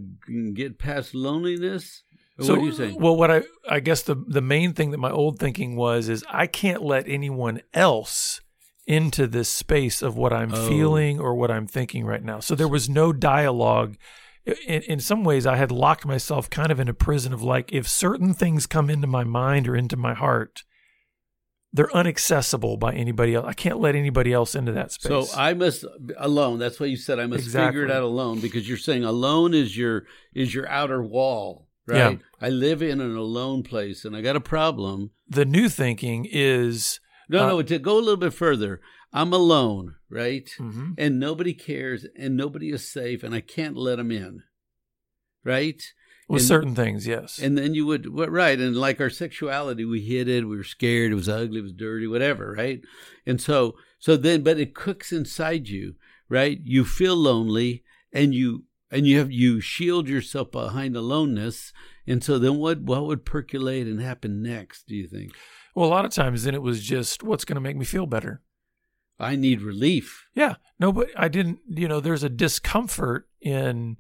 get 0.54 0.78
past 0.78 1.16
loneliness. 1.16 2.04
So 2.42 2.54
what 2.56 2.62
are 2.62 2.66
you 2.66 2.72
saying? 2.74 3.00
well 3.00 3.16
what 3.16 3.32
i 3.32 3.44
i 3.70 3.80
guess 3.80 4.02
the 4.02 4.16
the 4.28 4.42
main 4.42 4.74
thing 4.74 4.92
that 4.92 4.98
my 4.98 5.10
old 5.10 5.40
thinking 5.40 5.78
was 5.78 6.10
is 6.10 6.22
i 6.30 6.48
can't 6.48 6.82
let 6.84 7.08
anyone 7.08 7.62
else 7.74 8.42
into 8.86 9.26
this 9.26 9.48
space 9.48 10.02
of 10.02 10.18
what 10.18 10.34
i'm 10.34 10.54
Oh. 10.54 10.68
feeling 10.68 11.18
or 11.18 11.34
what 11.34 11.50
i'm 11.50 11.66
thinking 11.66 12.04
right 12.06 12.22
now 12.22 12.42
so 12.42 12.54
there 12.54 12.68
was 12.68 12.90
no 12.90 13.14
dialogue 13.14 13.96
in, 14.46 14.82
in 14.82 15.00
some 15.00 15.24
ways 15.24 15.46
i 15.48 15.56
had 15.56 15.72
locked 15.72 16.06
myself 16.06 16.50
kind 16.50 16.74
of 16.74 16.80
in 16.82 16.90
a 16.90 16.94
prison 16.94 17.32
of 17.32 17.42
like 17.42 17.72
if 17.72 17.88
certain 17.88 18.34
things 18.34 18.68
come 18.68 18.90
into 18.90 19.08
my 19.08 19.24
mind 19.24 19.66
or 19.66 19.76
into 19.78 19.96
my 19.96 20.14
heart 20.14 20.64
they're 21.76 21.94
unaccessible 22.02 22.78
by 22.80 22.92
anybody 22.94 23.36
else 23.36 23.46
i 23.48 23.54
can't 23.54 23.80
let 23.80 23.96
anybody 23.96 24.32
else 24.34 24.56
into 24.56 24.72
that 24.72 24.92
space 24.92 25.10
So 25.10 25.28
I 25.50 25.54
must 25.54 25.86
alone. 26.18 26.58
That's 26.60 26.80
why 26.80 26.88
you 26.88 26.98
said 26.98 27.20
I 27.20 27.28
must 27.28 27.46
figure 27.50 27.84
it 27.86 27.92
out 27.92 28.04
alone 28.04 28.40
because 28.40 28.68
you're 28.68 28.78
saying 28.90 29.04
alone 29.04 29.54
is 29.54 29.76
your 29.78 30.06
is 30.34 30.54
your 30.56 30.68
outer 30.80 31.02
wall, 31.04 31.68
right? 31.88 32.20
I 32.42 32.50
live 32.50 32.82
in 32.82 33.00
an 33.02 33.16
alone 33.16 33.62
place 33.64 34.06
and 34.06 34.16
I 34.16 34.22
got 34.22 34.36
a 34.36 34.42
problem. 34.58 35.12
the 35.40 35.46
new 35.58 35.68
thinking 35.70 36.20
is 36.32 37.00
No, 37.30 37.40
Uh, 37.44 37.48
no. 37.48 37.62
To 37.62 37.80
go 37.80 37.96
a 37.98 38.06
little 38.08 38.24
bit 38.28 38.34
further, 38.46 38.80
I'm 39.12 39.34
alone, 39.34 39.96
right? 40.10 40.48
mhm, 40.60 40.94
And 40.98 41.20
nobody 41.20 41.54
cares, 41.54 42.06
and 42.22 42.32
nobody 42.38 42.70
is 42.78 42.84
safe, 43.00 43.20
and 43.26 43.34
I 43.36 43.42
can't 43.56 43.76
let 43.78 43.96
them 43.98 44.12
in, 44.12 44.44
right? 45.44 45.82
With 46.28 46.42
And- 46.42 46.48
certain 46.48 46.76
things 46.76 47.06
yes 47.06 47.40
And 47.40 47.58
then 47.58 47.74
you 47.74 47.86
would 47.86 48.08
right, 48.18 48.60
and 48.60 48.76
like 48.76 49.00
our 49.00 49.10
sexuality, 49.10 49.86
we 49.86 50.02
hid 50.02 50.28
it, 50.28 50.48
we 50.48 50.58
were 50.58 50.64
scared, 50.64 51.12
it 51.12 51.16
was 51.16 51.30
ugly, 51.30 51.60
it 51.60 51.64
was 51.64 51.74
dirty, 51.74 52.08
whatever, 52.08 52.54
right? 52.58 52.82
And 53.26 53.40
so, 53.40 53.76
so 54.00 54.18
then, 54.18 54.44
but 54.44 54.60
it 54.60 54.74
cooks 54.76 55.12
inside 55.12 55.68
you, 55.68 55.96
right? 56.30 56.60
You 56.64 56.84
feel 56.86 57.16
lonely, 57.16 57.84
and 58.12 58.34
you 58.34 58.66
and 58.92 59.06
you 59.08 59.18
have 59.18 59.32
you 59.32 59.60
shield 59.62 60.08
yourself 60.08 60.52
behind 60.52 60.96
aloneness, 60.96 61.74
and 62.08 62.24
so 62.24 62.38
then 62.40 62.58
what? 62.58 62.82
What 62.82 63.06
would 63.06 63.26
percolate 63.26 63.88
and 63.88 64.00
happen 64.02 64.42
next? 64.42 64.88
Do 64.88 64.96
you 64.96 65.08
think? 65.08 65.32
well 65.76 65.88
a 65.90 65.92
lot 65.92 66.06
of 66.06 66.12
times 66.12 66.44
then 66.46 66.56
it 66.56 66.62
was 66.62 66.82
just 66.82 67.22
what's 67.22 67.44
going 67.44 67.56
to 67.56 67.62
make 67.62 67.76
me 67.76 67.84
feel 67.84 68.06
better 68.06 68.42
I 69.20 69.36
need 69.36 69.62
relief. 69.62 70.26
Yeah, 70.34 70.56
no, 70.80 70.92
but 70.94 71.10
I 71.18 71.28
didn't. 71.28 71.60
You 71.68 71.88
know, 71.88 72.00
there's 72.00 72.24
a 72.24 72.30
discomfort 72.30 73.28
in 73.42 73.98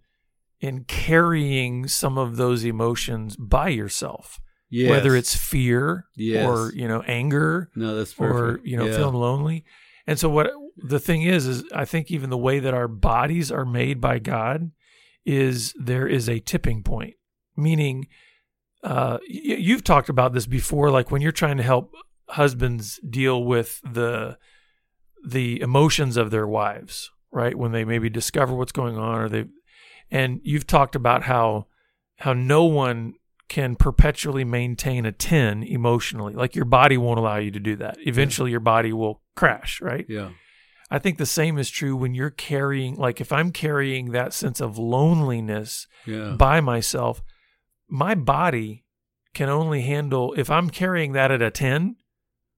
in 0.59 0.83
carrying 0.85 1.87
some 1.87 2.17
of 2.17 2.37
those 2.37 2.63
emotions 2.63 3.35
by 3.35 3.69
yourself, 3.69 4.39
Yes. 4.69 4.89
whether 4.89 5.15
it's 5.15 5.35
fear 5.35 6.05
Yes. 6.15 6.45
or 6.45 6.71
you 6.73 6.87
know 6.87 7.01
anger 7.03 7.69
no, 7.75 7.95
that's 7.95 8.13
or 8.19 8.59
you 8.63 8.77
know 8.77 8.85
Yeah. 8.85 8.97
feeling 8.97 9.15
lonely. 9.15 9.65
And 10.07 10.17
so 10.19 10.29
what 10.29 10.51
the 10.77 10.99
thing 10.99 11.21
is 11.23 11.45
is 11.47 11.63
I 11.73 11.85
think 11.85 12.09
even 12.11 12.29
the 12.29 12.37
way 12.37 12.59
that 12.59 12.73
our 12.73 12.87
bodies 12.87 13.51
are 13.51 13.65
made 13.65 13.99
by 14.01 14.19
God 14.19 14.71
is 15.25 15.73
there 15.79 16.07
is 16.07 16.29
a 16.29 16.39
tipping 16.39 16.83
point, 16.83 17.15
meaning 17.57 18.07
uh, 18.83 19.17
y- 19.27 19.57
you've 19.57 19.83
talked 19.83 20.09
about 20.09 20.33
this 20.33 20.45
before, 20.45 20.91
like 20.91 21.09
when 21.09 21.21
you're 21.21 21.31
trying 21.31 21.57
to 21.57 21.63
help 21.63 21.91
husbands 22.29 22.99
deal 23.09 23.43
with 23.43 23.81
the 23.83 24.37
the 25.27 25.59
emotions 25.61 26.17
of 26.17 26.29
their 26.29 26.45
wives, 26.47 27.09
right? 27.31 27.57
When 27.57 27.71
they 27.71 27.83
maybe 27.83 28.09
discover 28.09 28.53
what's 28.53 28.71
going 28.71 28.97
on 28.97 29.19
or 29.19 29.27
they 29.29 29.45
and 30.11 30.39
you've 30.43 30.67
talked 30.67 30.95
about 30.95 31.23
how 31.23 31.67
how 32.17 32.33
no 32.33 32.63
one 32.65 33.13
can 33.47 33.75
perpetually 33.75 34.43
maintain 34.43 35.05
a 35.05 35.11
10 35.11 35.63
emotionally. 35.63 36.33
Like 36.33 36.55
your 36.55 36.65
body 36.65 36.97
won't 36.97 37.19
allow 37.19 37.37
you 37.37 37.51
to 37.51 37.59
do 37.59 37.75
that. 37.75 37.97
Eventually 37.99 38.49
your 38.51 38.59
body 38.59 38.91
will 38.93 39.21
crash, 39.35 39.81
right? 39.81 40.05
Yeah. 40.09 40.29
I 40.89 40.97
think 40.99 41.17
the 41.17 41.25
same 41.25 41.57
is 41.57 41.69
true 41.69 41.95
when 41.95 42.13
you're 42.15 42.29
carrying 42.31 42.95
like 42.95 43.19
if 43.21 43.31
I'm 43.31 43.51
carrying 43.51 44.11
that 44.11 44.33
sense 44.33 44.61
of 44.61 44.77
loneliness 44.77 45.87
Yeah. 46.05 46.35
by 46.37 46.61
myself, 46.61 47.21
my 47.89 48.15
body 48.15 48.83
can 49.33 49.49
only 49.49 49.81
handle 49.81 50.33
if 50.37 50.49
I'm 50.49 50.69
carrying 50.69 51.11
that 51.11 51.31
at 51.31 51.41
a 51.41 51.51
10, 51.51 51.97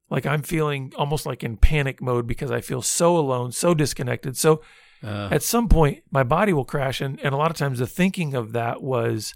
like 0.10 0.26
I'm 0.26 0.42
feeling 0.42 0.94
almost 0.96 1.26
like 1.26 1.44
in 1.44 1.58
panic 1.58 2.02
mode 2.02 2.28
because 2.28 2.52
I 2.52 2.62
feel 2.62 2.82
so 2.82 3.18
alone, 3.18 3.52
so 3.52 3.74
disconnected. 3.74 4.38
So 4.38 4.62
Uh, 5.04 5.30
at 5.32 5.44
some 5.44 5.68
point 5.70 6.04
my 6.12 6.24
body 6.24 6.54
will 6.54 6.66
crash 6.66 7.02
and, 7.02 7.20
and 7.22 7.34
a 7.34 7.38
lot 7.38 7.52
of 7.52 7.58
times 7.58 7.80
the 7.80 7.88
thinking 7.88 8.34
of 8.34 8.52
that 8.54 8.82
was 8.82 9.34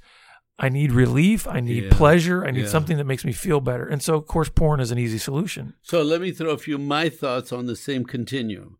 I 0.59 0.69
need 0.69 0.91
relief, 0.91 1.47
I 1.47 1.59
need 1.59 1.85
Yeah. 1.85 1.89
pleasure, 1.91 2.45
I 2.45 2.51
need 2.51 2.61
Yeah. 2.61 2.67
something 2.67 2.97
that 2.97 3.05
makes 3.05 3.25
me 3.25 3.31
feel 3.31 3.61
better. 3.61 3.85
And 3.85 4.01
so 4.01 4.15
of 4.15 4.27
course 4.27 4.49
porn 4.49 4.79
is 4.79 4.91
an 4.91 4.97
easy 4.99 5.17
solution. 5.17 5.73
So 5.81 6.01
let 6.03 6.21
me 6.21 6.31
throw 6.31 6.51
a 6.51 6.57
few 6.57 6.75
of 6.75 6.81
my 6.81 7.09
thoughts 7.09 7.51
on 7.51 7.65
the 7.65 7.75
same 7.75 8.05
continuum, 8.05 8.77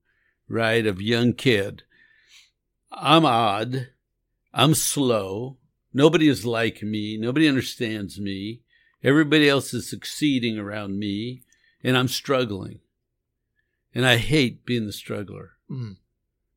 right? 0.48 0.86
Of 0.86 1.02
young 1.02 1.34
kid. 1.34 1.84
I'm 2.91 3.26
odd. 3.26 3.88
I'm 4.54 4.74
slow. 4.76 5.58
Nobody 5.94 6.28
is 6.28 6.46
like 6.46 6.84
me. 6.84 7.17
Nobody 7.17 7.48
understands 7.48 8.20
me. 8.20 8.62
Everybody 9.04 9.50
else 9.50 9.74
is 9.74 9.89
succeeding 9.89 10.58
around 10.60 11.00
me, 11.00 11.44
and 11.84 11.98
I'm 11.98 12.08
struggling. 12.08 12.80
And 13.96 14.06
I 14.06 14.17
hate 14.17 14.65
being 14.65 14.86
the 14.86 14.94
struggler, 14.94 15.52
Mm. 15.70 15.98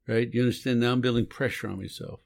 Right? 0.06 0.32
You 0.32 0.42
understand? 0.42 0.80
Now 0.80 0.92
I'm 0.92 1.00
building 1.00 1.26
pressure 1.26 1.68
on 1.68 1.78
myself. 1.78 2.20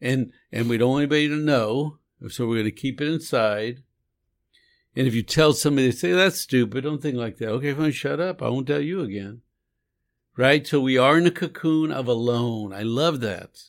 And 0.00 0.32
and 0.50 0.68
we 0.68 0.78
don't 0.78 0.90
want 0.90 1.02
anybody 1.02 1.28
to 1.28 1.36
know, 1.36 1.98
so 2.28 2.46
we're 2.46 2.56
going 2.56 2.64
to 2.64 2.72
keep 2.72 3.00
it 3.00 3.08
inside. 3.08 3.82
And 4.94 5.06
if 5.06 5.14
you 5.14 5.22
tell 5.22 5.54
somebody, 5.54 5.88
they 5.88 5.96
say, 5.96 6.12
oh, 6.12 6.16
that's 6.16 6.40
stupid. 6.40 6.84
Don't 6.84 7.00
think 7.00 7.16
like 7.16 7.38
that. 7.38 7.48
Okay, 7.48 7.72
fine, 7.72 7.92
shut 7.92 8.20
up. 8.20 8.42
I 8.42 8.48
won't 8.48 8.66
tell 8.66 8.80
you 8.80 9.00
again. 9.00 9.40
Right? 10.36 10.66
So 10.66 10.80
we 10.80 10.98
are 10.98 11.16
in 11.16 11.26
a 11.26 11.30
cocoon 11.30 11.90
of 11.92 12.08
alone. 12.08 12.74
I 12.74 12.82
love 12.82 13.20
that. 13.20 13.62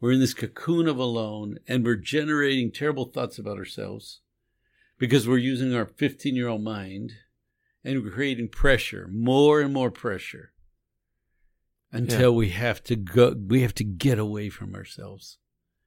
We're 0.00 0.12
in 0.12 0.20
this 0.20 0.34
cocoon 0.34 0.86
of 0.86 0.98
alone 0.98 1.58
and 1.66 1.84
we're 1.84 1.96
generating 1.96 2.70
terrible 2.70 3.06
thoughts 3.06 3.38
about 3.38 3.58
ourselves 3.58 4.20
because 4.98 5.26
we're 5.26 5.38
using 5.38 5.74
our 5.74 5.86
15 5.86 6.34
year 6.34 6.48
old 6.48 6.62
mind 6.62 7.12
and 7.82 8.02
we're 8.02 8.10
creating 8.10 8.48
pressure, 8.48 9.08
more 9.10 9.60
and 9.60 9.72
more 9.72 9.90
pressure 9.90 10.52
until 11.94 12.34
we 12.34 12.50
have 12.50 12.82
to 12.84 12.96
go, 12.96 13.34
we 13.48 13.62
have 13.62 13.74
to 13.74 13.84
get 13.84 14.18
away 14.18 14.48
from 14.50 14.74
ourselves. 14.74 15.38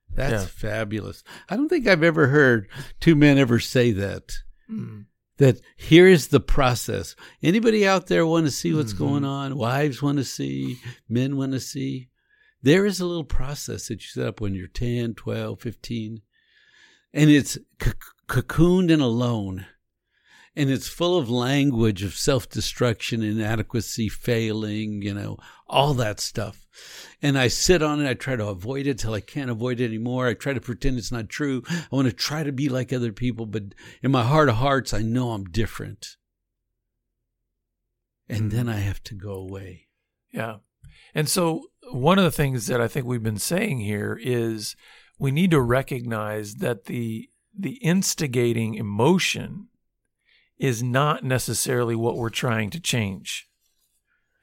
That's 0.09 0.43
Yeah. 0.43 0.47
fabulous. 0.47 1.23
I 1.49 1.55
don't 1.57 1.69
think 1.69 1.85
I've 1.87 2.03
ever 2.03 2.27
heard 2.27 2.69
two 2.99 3.15
men 3.15 3.37
ever 3.37 3.59
say 3.59 3.91
that 3.91 4.31
Mm. 4.69 5.05
that 5.37 5.59
here 5.75 6.07
is 6.07 6.27
the 6.29 6.39
process. 6.39 7.15
Anybody 7.43 7.85
out 7.85 8.07
there 8.07 8.25
want 8.25 8.45
to 8.47 8.51
see 8.51 8.73
what's 8.73 8.93
Mhm. 8.93 8.97
going 8.97 9.25
on? 9.25 9.57
Wives 9.57 10.01
want 10.01 10.17
to 10.17 10.23
see, 10.23 10.77
men 11.09 11.35
want 11.37 11.51
to 11.51 11.59
see. 11.59 12.09
There 12.61 12.85
is 12.85 12.99
a 12.99 13.05
little 13.05 13.23
process 13.23 13.87
that 13.87 14.01
you 14.01 14.07
set 14.07 14.25
up 14.25 14.41
when 14.41 14.55
you're 14.55 14.67
10, 14.67 15.13
12, 15.13 15.61
15, 15.61 16.21
and 17.13 17.29
it's 17.29 17.51
c- 17.81 17.91
cocooned 18.27 18.91
and 18.91 19.01
alone. 19.01 19.65
And 20.57 20.71
it's 20.71 20.87
full 20.87 21.19
of 21.19 21.29
language 21.29 22.01
of 22.01 22.15
self 22.15 22.49
destruction, 22.49 23.21
inadequacy, 23.21 24.09
failing, 24.09 25.03
you 25.03 25.13
know, 25.13 25.37
all 25.67 25.93
that 25.93 26.19
stuff. 26.19 26.65
And 27.21 27.37
I 27.37 27.47
sit 27.47 27.83
on 27.83 28.03
it. 28.03 28.09
I 28.09 28.15
try 28.15 28.35
to 28.35 28.47
avoid 28.47 28.87
it 28.87 28.97
till 28.97 29.13
I 29.13 29.19
can't 29.19 29.51
avoid 29.51 29.79
it 29.79 29.85
anymore. 29.85 30.25
I 30.25 30.33
try 30.33 30.53
to 30.53 30.59
pretend 30.59 30.97
it's 30.97 31.11
not 31.11 31.29
true. 31.29 31.61
I 31.69 31.85
want 31.91 32.07
to 32.07 32.13
try 32.13 32.41
to 32.41 32.51
be 32.51 32.69
like 32.69 32.91
other 32.91 33.11
people, 33.11 33.45
but 33.45 33.65
in 34.01 34.09
my 34.09 34.23
heart 34.23 34.49
of 34.49 34.55
hearts, 34.55 34.95
I 34.95 35.03
know 35.03 35.29
I'm 35.29 35.45
different. 35.45 36.17
And 38.27 38.51
hmm. 38.51 38.57
then 38.57 38.67
I 38.67 38.77
have 38.77 39.03
to 39.03 39.13
go 39.13 39.33
away. 39.33 39.89
Yeah. 40.33 40.55
And 41.13 41.29
so 41.29 41.67
one 41.91 42.17
of 42.17 42.23
the 42.23 42.31
things 42.31 42.65
that 42.65 42.81
I 42.81 42.87
think 42.87 43.05
we've 43.05 43.21
been 43.21 43.37
saying 43.37 43.81
here 43.81 44.19
is 44.19 44.75
we 45.19 45.29
need 45.29 45.51
to 45.51 45.61
recognize 45.61 46.55
that 46.55 46.85
the 46.85 47.29
the 47.55 47.75
instigating 47.75 48.73
emotion 48.73 49.67
is 50.59 50.81
not 50.81 51.23
necessarily 51.23 51.95
what 51.95 52.17
we're 52.17 52.29
trying 52.29 52.69
to 52.71 52.79
change. 52.79 53.47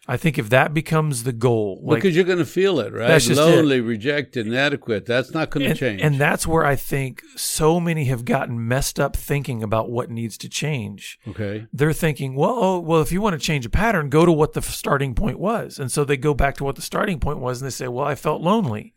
I 0.07 0.19
think 0.19 0.39
if 0.39 0.51
that 0.51 0.75
becomes 0.75 1.23
the 1.23 1.33
goal, 1.33 1.81
like 1.83 2.03
because 2.03 2.15
you're 2.15 2.27
going 2.27 2.39
to 2.39 2.45
feel 2.45 2.79
it, 2.79 2.93
right? 2.93 3.09
That's 3.09 3.31
Lonely, 3.31 3.81
rejected, 3.81 4.47
inadequate. 4.47 5.07
That's 5.07 5.33
not 5.33 5.49
going 5.49 5.67
to 5.67 5.75
change. 5.75 6.03
and 6.03 6.21
that's 6.21 6.47
where 6.47 6.63
I 6.63 6.77
think 6.77 7.23
so 7.37 7.81
many 7.81 8.05
have 8.05 8.27
gotten 8.27 8.69
messed 8.69 9.01
up 9.01 9.17
thinking 9.17 9.63
about 9.63 9.91
what 9.91 10.11
needs 10.11 10.37
to 10.39 10.49
change. 10.51 11.19
okay. 11.27 11.67
They're 11.73 11.95
thinking, 11.95 12.35
well, 12.35 12.55
oh, 12.55 12.81
well, 12.81 13.01
if 13.01 13.13
you 13.13 13.23
want 13.23 13.33
to 13.33 13.45
change 13.45 13.65
a 13.65 13.71
pattern, 13.71 14.11
go 14.11 14.27
to 14.27 14.33
what 14.33 14.53
the 14.53 14.61
starting 14.61 15.15
point 15.15 15.39
was, 15.39 15.79
and 15.79 15.91
so 15.91 16.05
they 16.05 16.19
go 16.19 16.35
back 16.35 16.57
to 16.57 16.65
what 16.65 16.77
the 16.77 16.83
starting 16.83 17.19
point 17.19 17.39
was, 17.39 17.63
and 17.63 17.67
they 17.67 17.73
say, 17.75 17.89
well, 17.89 18.07
I 18.07 18.15
felt 18.15 18.43
lonely, 18.43 18.93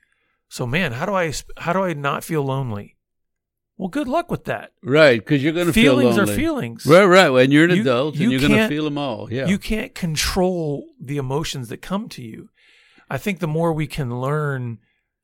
so 0.50 0.68
man, 0.68 0.92
how 0.92 1.06
do 1.06 1.14
I 1.14 1.32
how 1.56 1.72
do 1.72 1.84
I 1.84 1.94
not 1.94 2.26
feel 2.26 2.44
lonely? 2.44 2.97
Well, 3.78 3.90
good 3.90 4.08
luck 4.08 4.32
with 4.32 4.46
that. 4.46 4.72
Right, 4.84 5.20
because 5.20 5.44
you're 5.44 5.54
going 5.54 5.68
to 5.68 5.74
feel 5.74 6.00
Feelings 6.00 6.18
are 6.18 6.26
feelings. 6.26 6.86
Right, 6.86 7.06
right. 7.06 7.30
When 7.30 7.52
you're 7.52 7.66
an 7.66 7.76
You- 7.76 7.82
adult 7.82 8.16
you 8.16 8.24
and 8.24 8.32
you're 8.32 8.50
going 8.50 8.60
to 8.60 8.68
feel 8.68 8.84
them 8.86 8.98
all. 8.98 9.32
Yeah. 9.32 9.46
You 9.48 9.60
can't 9.60 9.94
control 9.94 10.88
the 11.00 11.18
emotions 11.18 11.70
that 11.70 11.82
come 11.82 12.10
to 12.10 12.24
you. 12.24 12.50
I 13.10 13.18
think 13.18 13.40
the 13.40 13.48
more 13.48 13.72
we 13.74 13.86
can 13.88 14.20
learn, 14.20 14.80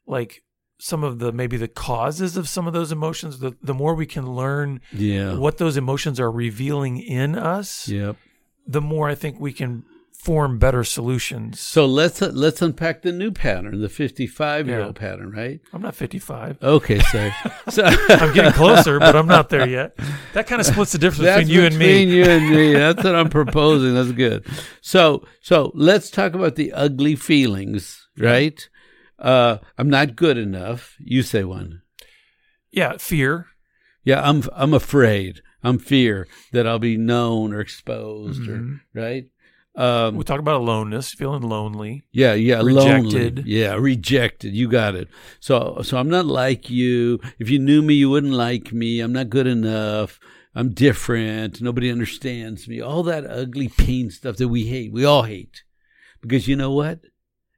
like 0.05 0.43
some 0.79 1.03
of 1.03 1.19
the 1.19 1.31
maybe 1.31 1.57
the 1.57 1.67
causes 1.67 2.37
of 2.37 2.47
some 2.47 2.67
of 2.67 2.73
those 2.73 2.91
emotions, 2.91 3.39
the 3.39 3.55
the 3.61 3.73
more 3.73 3.95
we 3.95 4.05
can 4.05 4.35
learn 4.35 4.81
yeah. 4.91 5.35
what 5.35 5.57
those 5.57 5.75
emotions 5.77 6.19
are 6.19 6.31
revealing 6.31 6.97
in 6.99 7.35
us, 7.35 7.87
Yep. 7.87 8.17
the 8.67 8.81
more 8.81 9.09
I 9.09 9.15
think 9.15 9.39
we 9.39 9.51
can 9.53 9.83
form 10.23 10.57
better 10.57 10.83
solutions. 10.83 11.59
So 11.59 11.85
let's 11.85 12.21
let's 12.21 12.61
unpack 12.61 13.01
the 13.01 13.11
new 13.11 13.31
pattern, 13.31 13.81
the 13.81 13.89
55 13.89 14.67
year 14.67 14.81
old 14.81 14.95
pattern, 14.95 15.31
right? 15.31 15.59
I'm 15.73 15.81
not 15.81 15.95
55. 15.95 16.57
Okay, 16.63 16.99
so 16.99 17.29
so 17.69 17.83
I'm 17.83 18.33
getting 18.33 18.53
closer, 18.63 18.99
but 18.99 19.15
I'm 19.15 19.27
not 19.27 19.49
there 19.49 19.67
yet. 19.67 19.97
That 20.33 20.47
kind 20.47 20.61
of 20.61 20.65
splits 20.65 20.93
the 20.93 20.97
difference 20.97 21.25
That's 21.25 21.41
between 21.47 21.55
you 21.59 21.65
and 21.65 21.77
me. 21.77 22.05
between 22.05 22.09
you 22.09 22.23
and 22.23 22.49
me. 22.49 22.73
That's 22.73 23.03
what 23.03 23.15
I'm 23.15 23.29
proposing. 23.29 23.93
That's 23.95 24.11
good. 24.13 24.45
So, 24.81 25.25
so 25.41 25.71
let's 25.75 26.09
talk 26.09 26.33
about 26.33 26.55
the 26.55 26.71
ugly 26.73 27.15
feelings, 27.15 28.07
right? 28.17 28.67
Uh, 29.19 29.57
I'm 29.77 29.89
not 29.89 30.15
good 30.15 30.37
enough. 30.37 30.95
You 30.99 31.21
say 31.23 31.43
one. 31.43 31.81
Yeah, 32.71 32.97
fear. 32.97 33.47
Yeah, 34.03 34.21
I'm. 34.27 34.43
I'm 34.53 34.73
afraid. 34.73 35.41
I'm 35.65 35.79
fear 35.79 36.27
that 36.51 36.67
I'll 36.67 36.79
be 36.79 36.97
known 36.97 37.53
or 37.53 37.61
exposed, 37.61 38.41
Mhm. 38.41 38.49
or 38.49 39.01
right. 39.01 39.25
Um, 39.75 40.15
We 40.17 40.23
talk 40.23 40.39
about 40.39 40.61
aloneness, 40.61 41.13
feeling 41.13 41.41
lonely. 41.41 42.03
yeah, 42.11 42.33
yeah, 42.35 42.61
Rejected. 42.61 43.37
lonely. 43.39 43.51
Yeah, 43.51 43.73
rejected. 43.75 44.53
You 44.53 44.67
got 44.67 44.93
it. 44.95 45.07
So, 45.39 45.79
so 45.83 45.97
I'm 45.97 46.09
not 46.09 46.25
like 46.27 46.69
you. 46.69 47.19
If 47.39 47.49
you 47.49 47.57
knew 47.59 47.81
me, 47.81 47.95
you 47.95 48.09
wouldn't 48.09 48.33
like 48.33 48.71
me. 48.71 48.99
I'm 48.99 49.13
not 49.13 49.29
good 49.29 49.47
enough. 49.47 50.19
I'm 50.53 50.73
different. 50.75 51.59
Nobody 51.61 51.89
understands 51.91 52.67
me. 52.67 52.79
All 52.81 53.01
that 53.03 53.25
ugly 53.25 53.67
pain 53.67 54.11
stuff 54.11 54.37
that 54.37 54.49
we 54.49 54.65
hate. 54.65 54.93
We 54.93 55.03
all 55.05 55.23
hate. 55.23 55.63
Because 56.21 56.47
you 56.47 56.55
know 56.55 56.71
what? 56.71 56.99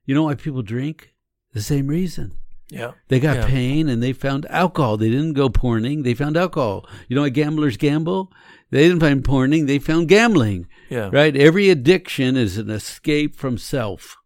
You 0.06 0.16
know 0.16 0.24
why 0.24 0.36
people 0.36 0.62
drink? 0.62 1.14
The 1.52 1.62
same 1.62 1.88
reason. 1.88 2.32
Yeah. 2.70 2.92
They 3.10 3.20
got 3.20 3.36
Yeah. 3.38 3.48
pain 3.48 3.90
and 3.90 4.02
they 4.02 4.14
found 4.14 4.46
alcohol. 4.50 4.96
They 4.98 5.10
didn't 5.10 5.34
go 5.34 5.50
porning. 5.50 6.04
They 6.04 6.14
found 6.14 6.38
alcohol. 6.38 6.88
You 7.10 7.16
know 7.16 7.22
why 7.24 7.30
gamblers 7.30 7.76
gamble? 7.78 8.32
They 8.72 8.84
didn't 8.88 9.00
find 9.00 9.24
porning. 9.24 9.68
They 9.68 9.80
found 9.80 10.08
gambling. 10.08 10.68
Yeah. 10.90 11.10
Right? 11.12 11.36
Every 11.36 11.70
addiction 11.70 12.36
is 12.36 12.58
an 12.58 12.70
escape 12.70 13.36
from 13.36 13.58
self. 13.58 14.18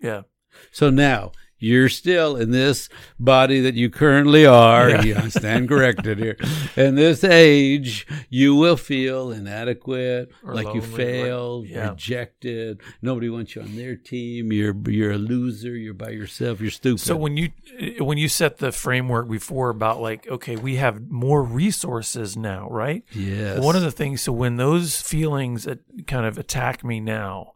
Yeah. 0.00 0.22
So 0.70 0.90
now 0.90 1.32
you're 1.62 1.88
still 1.88 2.36
in 2.36 2.50
this 2.50 2.88
body 3.18 3.60
that 3.60 3.74
you 3.74 3.88
currently 3.90 4.44
are. 4.46 4.90
Yeah. 5.04 5.22
I 5.24 5.28
stand 5.28 5.68
corrected 5.68 6.18
here. 6.18 6.36
In 6.76 6.94
this 6.94 7.24
age, 7.24 8.06
you 8.30 8.54
will 8.54 8.76
feel 8.76 9.30
inadequate, 9.30 10.30
Or 10.44 10.54
like 10.54 10.66
you 10.74 10.80
lonely, 10.80 10.86
like- 10.88 10.96
failed, 10.96 11.66
yeah. 11.66 11.90
rejected. 11.90 12.80
Nobody 13.00 13.28
wants 13.30 13.54
you 13.54 13.62
on 13.62 13.76
their 13.76 13.96
team. 13.96 14.52
You're 14.52 14.76
you're 14.88 15.12
a 15.12 15.18
loser. 15.18 15.76
You're 15.76 15.94
by 15.94 16.10
yourself. 16.10 16.60
You're 16.60 16.70
stupid. 16.70 17.00
So 17.00 17.16
when 17.16 17.36
you 17.36 17.50
eh, 17.78 17.98
when 18.02 18.18
you 18.18 18.28
set 18.28 18.58
the 18.58 18.72
framework 18.72 19.28
before 19.28 19.70
about 19.70 20.00
like 20.00 20.28
okay, 20.28 20.56
we 20.56 20.76
have 20.76 21.10
more 21.10 21.42
resources 21.42 22.36
now, 22.36 22.68
right? 22.70 23.04
yes, 23.12 23.58
One 23.60 23.76
of 23.76 23.82
the 23.82 23.90
things 23.92 24.20
so 24.22 24.32
when 24.32 24.56
those 24.56 25.00
feelings 25.00 25.66
eh, 25.66 25.76
kind 26.06 26.26
of 26.26 26.38
attack 26.38 26.84
me 26.84 27.00
now, 27.00 27.52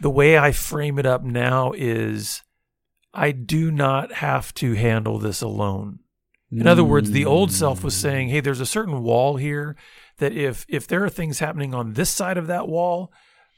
the 0.00 0.10
way 0.10 0.38
I 0.38 0.52
frame 0.52 0.98
it 0.98 1.06
up 1.06 1.22
now 1.22 1.72
is 1.76 2.42
I 3.12 3.32
do 3.32 3.70
not 3.70 4.12
have 4.14 4.54
to 4.54 4.74
handle 4.74 5.18
this 5.18 5.42
alone. 5.42 6.00
In 6.52 6.66
other 6.66 6.82
words, 6.82 7.12
the 7.12 7.24
old 7.24 7.52
self 7.52 7.84
was 7.84 7.94
mm. 7.94 8.00
saying, 8.00 8.28
"Hey, 8.28 8.40
there's 8.40 8.60
a 8.60 8.66
certain 8.66 9.02
wall 9.02 9.36
here 9.36 9.76
that 10.18 10.32
if 10.32 10.66
if 10.68 10.86
there 10.86 11.04
are 11.04 11.10
things 11.10 11.38
happening 11.38 11.74
on 11.74 11.92
this 11.92 12.10
side 12.10 12.36
of 12.36 12.48
that 12.48 12.66
wall, 12.66 13.12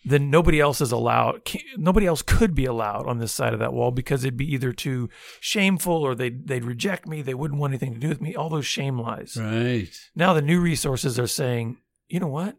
then 0.05 0.31
nobody 0.31 0.61
else 0.61 0.81
is 0.81 0.93
allowed. 0.93 1.41
Nobody 1.77 2.07
else 2.07 2.23
could 2.23 2.55
be 2.55 2.65
allowed 2.65 3.07
on 3.07 3.19
this 3.19 3.33
side 3.33 3.53
of 3.55 3.61
that 3.61 3.73
wall 3.73 3.93
because 3.93 4.25
it'd 4.25 4.37
be 4.37 4.53
either 4.53 4.73
too 4.73 5.09
shameful 5.41 5.95
or 5.95 6.15
they'd 6.15 6.49
they'd 6.49 6.65
reject 6.65 7.07
me. 7.07 7.23
They 7.23 7.35
wouldn't 7.35 7.61
want 7.61 7.73
anything 7.73 7.95
to 7.95 8.01
do 8.01 8.09
with 8.09 8.21
me. 8.21 8.35
All 8.35 8.51
those 8.51 8.67
shame 8.67 8.99
lies. 8.99 9.37
Right. 9.41 9.91
Now 10.15 10.35
the 10.35 10.43
new 10.43 10.61
resources 10.61 11.19
are 11.19 11.27
saying, 11.27 11.79
you 12.09 12.21
know 12.21 12.29
what? 12.29 12.57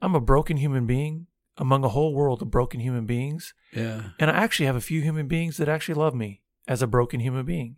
I'm 0.00 0.14
a 0.14 0.20
broken 0.20 0.56
human 0.56 0.86
being 0.86 1.26
among 1.56 1.84
a 1.84 1.88
whole 1.88 2.14
world 2.14 2.42
of 2.42 2.50
broken 2.50 2.80
human 2.80 3.06
beings. 3.06 3.54
Yeah. 3.72 4.10
And 4.18 4.30
I 4.30 4.34
actually 4.34 4.66
have 4.66 4.76
a 4.76 4.80
few 4.80 5.00
human 5.00 5.28
beings 5.28 5.56
that 5.56 5.68
actually 5.68 5.94
love 5.94 6.14
me 6.14 6.42
as 6.66 6.82
a 6.82 6.86
broken 6.86 7.20
human 7.20 7.44
being. 7.44 7.76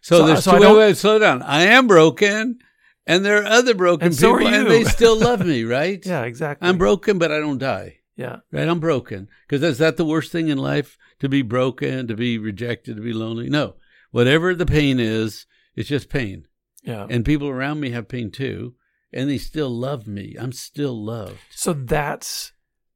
So, 0.00 0.18
so 0.18 0.26
there's 0.26 0.44
so 0.44 0.58
two, 0.58 0.60
wait, 0.60 0.76
wait, 0.76 0.96
slow 0.96 1.18
down. 1.18 1.42
I 1.42 1.62
am 1.62 1.86
broken. 1.86 2.58
And 3.06 3.24
there 3.24 3.42
are 3.42 3.46
other 3.46 3.74
broken 3.74 4.08
and 4.08 4.14
so 4.14 4.36
people, 4.36 4.52
and 4.52 4.66
they 4.70 4.84
still 4.84 5.18
love 5.18 5.44
me, 5.44 5.64
right? 5.64 6.04
yeah, 6.04 6.24
exactly. 6.24 6.68
I'm 6.68 6.76
broken, 6.76 7.18
but 7.18 7.32
I 7.32 7.38
don't 7.40 7.58
die. 7.58 8.00
Yeah. 8.16 8.40
Right? 8.52 8.68
I'm 8.68 8.80
broken. 8.80 9.28
Because 9.48 9.62
is 9.62 9.78
that 9.78 9.96
the 9.96 10.04
worst 10.04 10.30
thing 10.30 10.48
in 10.48 10.58
life? 10.58 10.98
To 11.20 11.28
be 11.28 11.42
broken, 11.42 12.06
to 12.08 12.14
be 12.14 12.36
rejected, 12.36 12.96
to 12.96 13.02
be 13.02 13.12
lonely? 13.12 13.48
No. 13.48 13.76
Whatever 14.10 14.54
the 14.54 14.66
pain 14.66 15.00
is, 15.00 15.46
it's 15.74 15.88
just 15.88 16.10
pain. 16.10 16.46
Yeah. 16.82 17.06
And 17.08 17.24
people 17.24 17.48
around 17.48 17.80
me 17.80 17.90
have 17.90 18.08
pain 18.08 18.30
too. 18.30 18.74
And 19.12 19.30
they 19.30 19.38
still 19.38 19.70
love 19.70 20.06
me. 20.06 20.36
I'm 20.38 20.52
still 20.52 21.02
loved. 21.02 21.38
So 21.50 21.72
that's 21.72 22.52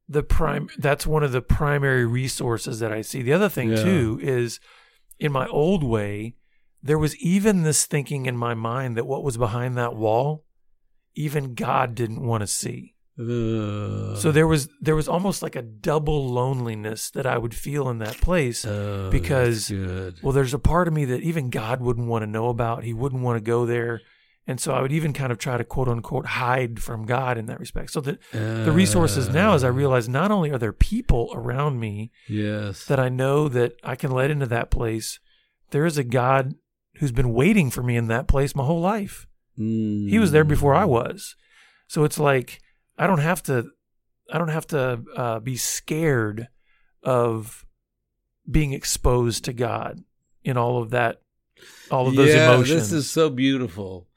the 0.09 0.23
prime 0.23 0.67
that's 0.77 1.07
one 1.07 1.23
of 1.23 1.31
the 1.31 1.41
primary 1.41 2.05
resources 2.05 2.79
that 2.79 2.91
I 2.91 3.01
see. 3.01 3.21
The 3.21 3.33
other 3.33 3.49
thing 3.49 3.69
Yeah. 3.71 3.83
too 3.83 4.19
is 4.21 4.59
in 5.19 5.31
my 5.31 5.47
old 5.47 5.83
way, 5.83 6.35
there 6.81 6.99
was 6.99 7.15
even 7.17 7.63
this 7.63 7.85
thinking 7.85 8.25
in 8.25 8.35
my 8.35 8.53
mind 8.53 8.97
that 8.97 9.07
what 9.07 9.23
was 9.23 9.37
behind 9.37 9.77
that 9.77 9.95
wall, 9.95 10.43
even 11.15 11.53
God 11.55 11.95
didn't 11.95 12.21
want 12.25 12.41
to 12.41 12.47
see. 12.47 12.95
Uh, 13.19 14.15
So 14.15 14.31
there 14.31 14.47
was 14.47 14.67
there 14.81 14.95
was 14.95 15.07
almost 15.07 15.41
like 15.43 15.55
a 15.55 15.61
double 15.61 16.27
loneliness 16.29 17.11
that 17.11 17.25
I 17.27 17.37
would 17.37 17.53
feel 17.53 17.87
in 17.89 17.99
that 17.99 18.17
place. 18.19 18.65
oh, 18.65 19.09
because- 19.11 19.71
Well, 20.23 20.33
there's 20.33 20.53
a 20.53 20.59
part 20.59 20.87
of 20.87 20.93
me 20.95 21.05
that 21.05 21.21
even 21.21 21.49
God 21.51 21.79
wouldn't 21.79 22.07
want 22.07 22.23
to 22.23 22.27
know 22.27 22.49
about. 22.49 22.83
He 22.83 22.93
wouldn't 22.93 23.21
want 23.21 23.37
to 23.37 23.43
go 23.43 23.65
there. 23.65 24.01
And 24.45 24.59
so 24.59 24.73
I 24.73 24.81
would 24.81 24.91
even 24.91 25.13
kind 25.13 25.31
of 25.31 25.37
try 25.37 25.55
to 25.57 25.63
quote 25.63 25.87
unquote 25.87 26.25
hide 26.25 26.81
from 26.81 27.05
God 27.05 27.37
in 27.37 27.45
that 27.45 27.59
respect. 27.59 27.91
So 27.91 28.01
the 28.01 28.19
the 28.31 28.71
resources 28.73 29.29
now 29.29 29.53
is 29.53 29.63
I 29.63 29.69
Uh, 29.69 29.71
realize 29.71 30.09
not 30.09 30.31
only 30.31 30.51
are 30.51 30.57
there 30.57 30.73
people 30.73 31.31
around 31.33 31.79
me 31.79 32.11
Yes. 32.27 32.85
that 32.85 32.99
I 32.99 33.09
know 33.09 33.47
that 33.49 33.73
I 33.83 33.95
can 33.95 34.11
let 34.11 34.29
into 34.31 34.45
that 34.47 34.69
place, 34.69 35.19
there 35.71 35.85
is 35.85 35.97
a 35.97 36.03
God 36.03 36.55
who's 36.97 37.11
been 37.13 37.33
waiting 37.33 37.71
for 37.71 37.81
me 37.83 37.95
in 37.95 38.07
that 38.07 38.27
place 38.27 38.53
my 38.55 38.65
whole 38.65 38.81
life. 38.81 39.27
He 39.55 40.17
was 40.19 40.31
there 40.31 40.43
before 40.43 40.73
Mm. 40.73 40.79
I 40.79 40.85
was. 40.85 41.35
So 41.87 42.03
it's 42.03 42.19
like 42.19 42.59
I 42.97 43.07
don't 43.07 43.19
have 43.19 43.41
to 43.43 43.69
I 44.33 44.37
don't 44.37 44.49
have 44.49 44.67
to 44.67 45.03
uh, 45.15 45.39
be 45.39 45.55
scared 45.57 46.47
of 47.03 47.65
being 48.49 48.73
exposed 48.73 49.45
to 49.45 49.53
God 49.53 50.03
in 50.43 50.57
all 50.57 50.81
of 50.81 50.89
that 50.89 51.21
all 51.89 52.07
of 52.07 52.15
those 52.15 52.33
yeah, 52.33 52.47
emotions. 52.53 52.89
This 52.89 52.91
is 52.91 53.09
so 53.11 53.29
beautiful 53.29 54.07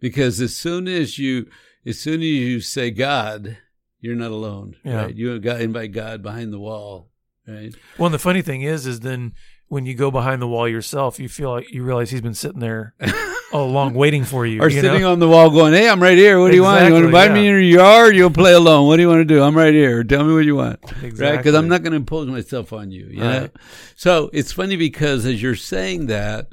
because 0.00 0.40
as 0.40 0.54
soon 0.54 0.88
as 0.88 1.18
you 1.18 1.48
as 1.86 1.98
soon 1.98 2.20
as 2.20 2.26
you 2.26 2.60
say 2.60 2.90
God, 2.90 3.58
you're 4.00 4.16
not 4.16 4.30
alone. 4.30 4.76
Yeah. 4.84 5.04
Right? 5.04 5.14
You 5.14 5.38
got 5.38 5.60
invite 5.60 5.92
God 5.92 6.22
behind 6.22 6.52
the 6.52 6.58
wall. 6.58 7.10
Right. 7.48 7.72
well, 7.96 8.06
and 8.06 8.14
the 8.14 8.18
funny 8.18 8.42
thing 8.42 8.62
is 8.62 8.86
is 8.86 9.00
then 9.00 9.32
when 9.68 9.86
you 9.86 9.94
go 9.94 10.10
behind 10.10 10.42
the 10.42 10.48
wall 10.48 10.68
yourself, 10.68 11.20
you 11.20 11.28
feel 11.28 11.50
like 11.52 11.72
you 11.72 11.84
realize 11.84 12.10
he's 12.10 12.20
been 12.20 12.34
sitting 12.34 12.60
there 12.60 12.94
all 13.52 13.68
along 13.68 13.94
waiting 13.94 14.24
for 14.24 14.44
you. 14.46 14.60
or 14.60 14.68
you 14.68 14.80
sitting 14.80 15.02
know? 15.02 15.12
on 15.12 15.18
the 15.18 15.28
wall 15.28 15.50
going, 15.50 15.72
Hey, 15.72 15.88
I'm 15.88 16.02
right 16.02 16.16
here. 16.16 16.40
What 16.40 16.50
do 16.50 16.56
you 16.56 16.62
want? 16.62 16.84
You 16.86 16.92
want 16.92 17.02
to 17.02 17.06
invite 17.06 17.32
me 17.32 17.40
in 17.40 17.44
your 17.46 17.60
yard? 17.60 18.16
You'll 18.16 18.30
play 18.30 18.52
alone. 18.52 18.86
What 18.86 18.96
do 18.96 19.02
you 19.02 19.08
want 19.08 19.20
to 19.20 19.24
do? 19.24 19.42
I'm 19.42 19.56
right 19.56 19.74
here. 19.74 20.02
Tell 20.04 20.24
me 20.24 20.34
what 20.34 20.44
you 20.44 20.56
want. 20.56 20.80
exactly. 21.02 21.24
Right? 21.24 21.36
Because 21.36 21.54
I'm 21.54 21.68
not 21.68 21.82
going 21.82 21.92
to 21.92 21.96
impose 21.96 22.28
myself 22.28 22.72
on 22.72 22.90
you. 22.90 23.06
You? 23.06 23.22
Right. 23.22 23.50
So 23.96 24.30
it's 24.32 24.52
funny 24.52 24.76
because 24.76 25.24
as 25.24 25.40
you're 25.42 25.56
saying 25.56 26.06
that, 26.06 26.48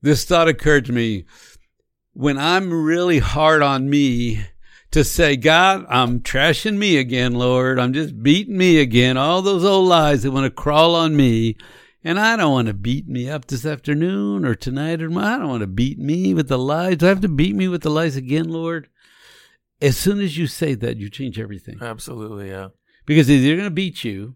this 0.00 0.24
thought 0.24 0.48
occurred 0.48 0.86
to 0.86 0.92
me 0.92 1.26
when 2.12 2.38
I'm 2.38 2.72
really 2.72 3.18
hard 3.18 3.62
on 3.62 3.88
me 3.88 4.44
to 4.90 5.04
say, 5.04 5.36
God, 5.36 5.86
I'm 5.88 6.20
trashing 6.20 6.76
me 6.76 6.98
again, 6.98 7.34
Lord. 7.34 7.78
I'm 7.78 7.92
just 7.92 8.22
beating 8.22 8.56
me 8.56 8.78
again. 8.78 9.16
All 9.16 9.42
those 9.42 9.64
old 9.64 9.88
lies 9.88 10.22
that 10.22 10.30
want 10.30 10.44
to 10.44 10.50
crawl 10.50 10.94
on 10.94 11.16
me. 11.16 11.56
And 12.04 12.18
I 12.18 12.36
don't 12.36 12.52
want 12.52 12.68
to 12.68 12.74
beat 12.74 13.08
me 13.08 13.30
up 13.30 13.46
this 13.46 13.64
afternoon 13.64 14.44
or 14.44 14.54
tonight 14.54 15.00
or 15.00 15.08
tomorrow. 15.08 15.34
I 15.34 15.38
don't 15.38 15.48
want 15.48 15.60
to 15.62 15.68
beat 15.68 15.98
me 15.98 16.34
with 16.34 16.48
the 16.48 16.58
lies. 16.58 16.96
Do 16.96 17.06
I 17.06 17.10
have 17.10 17.20
to 17.20 17.28
beat 17.28 17.54
me 17.54 17.68
with 17.68 17.82
the 17.82 17.90
lies 17.90 18.16
again, 18.16 18.48
Lord? 18.48 18.88
As 19.80 19.96
soon 19.96 20.20
as 20.20 20.36
you 20.36 20.46
say 20.46 20.74
that, 20.74 20.96
you 20.96 21.08
change 21.08 21.38
everything. 21.38 21.78
Absolutely, 21.80 22.50
yeah. 22.50 22.68
Because 23.06 23.30
either 23.30 23.46
you're 23.46 23.56
going 23.56 23.68
to 23.68 23.74
beat 23.74 24.04
you 24.04 24.34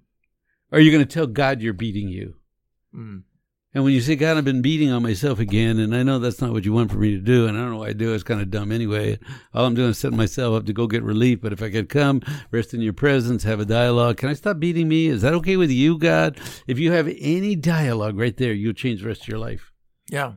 or 0.71 0.81
you're 0.81 0.93
going 0.93 1.07
to 1.07 1.13
tell 1.13 1.27
God 1.27 1.61
you're 1.61 1.73
beating 1.73 2.09
you. 2.09 2.37
Mm. 2.95 3.23
And 3.77 3.85
when 3.85 3.93
you 3.93 4.01
say, 4.01 4.17
God, 4.17 4.39
I've 4.39 4.45
been 4.47 4.63
beating 4.63 4.91
on 4.91 5.03
myself 5.03 5.39
again, 5.39 5.79
and 5.79 5.95
I 5.95 6.03
know 6.03 6.19
that's 6.19 6.41
not 6.41 6.53
what 6.53 6.65
you 6.65 6.73
want 6.73 6.91
for 6.91 6.97
me 6.97 7.11
to 7.11 7.21
do, 7.21 7.47
and 7.47 7.59
I 7.59 7.61
don't 7.61 7.73
know 7.73 7.81
why 7.81 7.89
I 7.89 7.93
do 7.93 8.15
it's 8.15 8.25
kind 8.25 8.41
of 8.41 8.51
dumb 8.51 8.73
anyway. 8.73 9.19
All 9.53 9.67
I'm 9.67 9.75
doing 9.75 9.91
is 9.91 9.99
setting 9.99 10.17
myself 10.17 10.57
up 10.57 10.65
to 10.65 10.73
go 10.73 10.87
get 10.87 11.03
relief. 11.03 11.43
But 11.43 11.53
if 11.53 11.61
I 11.61 11.71
could 11.71 11.91
come, 11.91 12.23
rest 12.51 12.73
in 12.73 12.81
your 12.81 12.95
presence, 12.95 13.43
have 13.43 13.61
a 13.61 13.67
dialogue, 13.67 14.17
can 14.17 14.31
I 14.31 14.33
stop 14.33 14.61
beating 14.61 14.89
me? 14.89 15.09
Is 15.09 15.21
that 15.21 15.35
okay 15.35 15.59
with 15.59 15.71
you, 15.71 15.99
God? 15.99 16.41
If 16.67 16.79
you 16.79 16.91
have 16.93 17.07
any 17.21 17.55
dialogue 17.55 18.19
right 18.19 18.35
there, 18.35 18.55
you'll 18.55 18.73
change 18.73 19.03
the 19.03 19.09
rest 19.09 19.25
of 19.25 19.29
your 19.29 19.39
life. 19.39 19.73
Yeah. 20.09 20.37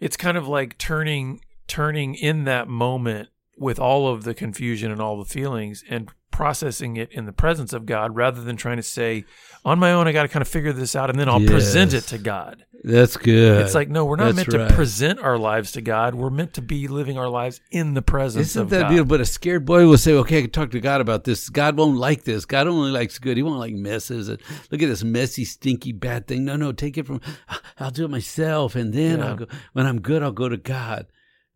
It's 0.00 0.16
kind 0.16 0.36
of 0.36 0.48
like 0.48 0.76
turning 0.76 1.42
turning 1.68 2.16
in 2.16 2.42
that 2.42 2.66
moment 2.66 3.28
with 3.56 3.78
all 3.78 4.08
of 4.08 4.24
the 4.24 4.34
confusion 4.34 4.90
and 4.90 5.00
all 5.00 5.16
the 5.16 5.24
feelings 5.24 5.84
and 5.88 6.10
processing 6.34 6.96
it 6.96 7.12
in 7.12 7.26
the 7.26 7.32
presence 7.32 7.72
of 7.72 7.86
God 7.86 8.16
rather 8.16 8.42
than 8.42 8.56
trying 8.56 8.76
to 8.78 8.82
say 8.82 9.24
on 9.64 9.78
my 9.78 9.92
own 9.92 10.08
I 10.08 10.12
got 10.12 10.22
to 10.22 10.28
kind 10.28 10.42
of 10.42 10.48
figure 10.48 10.72
this 10.72 10.96
out 10.96 11.08
and 11.08 11.18
then 11.18 11.28
I'll 11.28 11.38
present 11.40 11.94
it 11.94 12.00
to 12.08 12.18
God. 12.18 12.64
That's 12.82 13.16
good. 13.16 13.62
It's 13.62 13.74
like 13.74 13.88
no, 13.88 14.04
we're 14.04 14.16
not 14.16 14.34
That's 14.34 14.48
meant 14.48 14.60
right. 14.62 14.68
to 14.68 14.74
present 14.74 15.20
our 15.20 15.38
lives 15.38 15.70
to 15.72 15.80
God. 15.80 16.16
We're 16.16 16.28
meant 16.30 16.54
to 16.54 16.60
be 16.60 16.88
living 16.88 17.16
our 17.16 17.28
lives 17.28 17.60
in 17.70 17.94
the 17.94 18.02
presence 18.02 18.48
Isn't 18.48 18.68
that 18.70 18.80
God. 18.82 18.88
beautiful? 18.88 19.08
But 19.08 19.20
a 19.20 19.24
scared 19.24 19.64
boy 19.64 19.86
will 19.86 19.96
say, 19.96 20.12
"Okay, 20.12 20.38
I 20.38 20.40
can 20.42 20.50
talk 20.50 20.70
to 20.72 20.80
God 20.80 21.00
about 21.00 21.22
this. 21.24 21.48
God 21.48 21.76
won't 21.78 21.96
like 21.96 22.24
this. 22.24 22.44
God 22.44 22.66
only 22.66 22.90
likes 22.90 23.18
good. 23.18 23.36
He 23.38 23.42
won't 23.44 23.58
like 23.60 23.72
messes. 23.74 24.28
Look 24.28 24.40
at 24.82 24.88
this 24.88 25.04
messy, 25.04 25.44
stinky, 25.46 25.92
bad 25.92 26.26
thing. 26.26 26.44
No, 26.44 26.56
no, 26.56 26.72
take 26.72 26.98
it 26.98 27.06
from. 27.06 27.20
Ah, 27.48 27.60
I'll 27.78 27.90
do 27.90 28.04
it 28.04 28.10
myself, 28.10 28.74
and 28.74 28.92
then 28.92 29.20
Yeah. 29.20 29.28
I'll 29.28 29.36
go. 29.36 29.46
When 29.72 29.86
I'm 29.86 30.00
good, 30.02 30.22
I'll 30.22 30.32
go 30.32 30.48
to 30.50 30.56
God. 30.58 31.06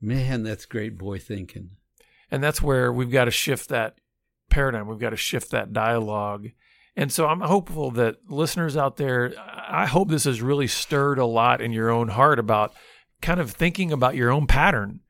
Man, 0.01 0.45
that's 0.45 0.65
great 0.65 0.97
boy 0.97 1.19
thinking. 1.19 1.71
And 2.31 2.43
that's 2.43 2.63
where 2.63 2.93
we've 2.93 3.11
got 3.11 3.25
to 3.27 3.31
shift 3.31 3.69
that 3.71 3.97
paradigm. 4.51 4.87
We've 4.87 4.99
got 4.99 5.11
to 5.11 5.17
shift 5.17 5.51
that 5.51 5.73
dialogue. 5.73 6.49
And 6.97 7.13
so 7.13 7.27
I'm 7.27 7.41
hopeful 7.41 7.91
that 7.93 8.17
listeners 8.29 8.77
out 8.77 8.97
there, 8.97 9.33
I 9.69 9.87
hope 9.87 10.09
this 10.09 10.25
has 10.25 10.43
really 10.43 10.67
stirred 10.67 11.19
a 11.19 11.27
lot 11.27 11.61
in 11.61 11.73
your 11.73 11.91
own 11.91 12.09
heart 12.09 12.39
about 12.39 12.75
kind 13.23 13.41
of 13.41 13.53
thinking 13.53 13.93
about 13.93 14.17
your 14.17 14.31
own 14.31 14.47
pattern. 14.47 15.01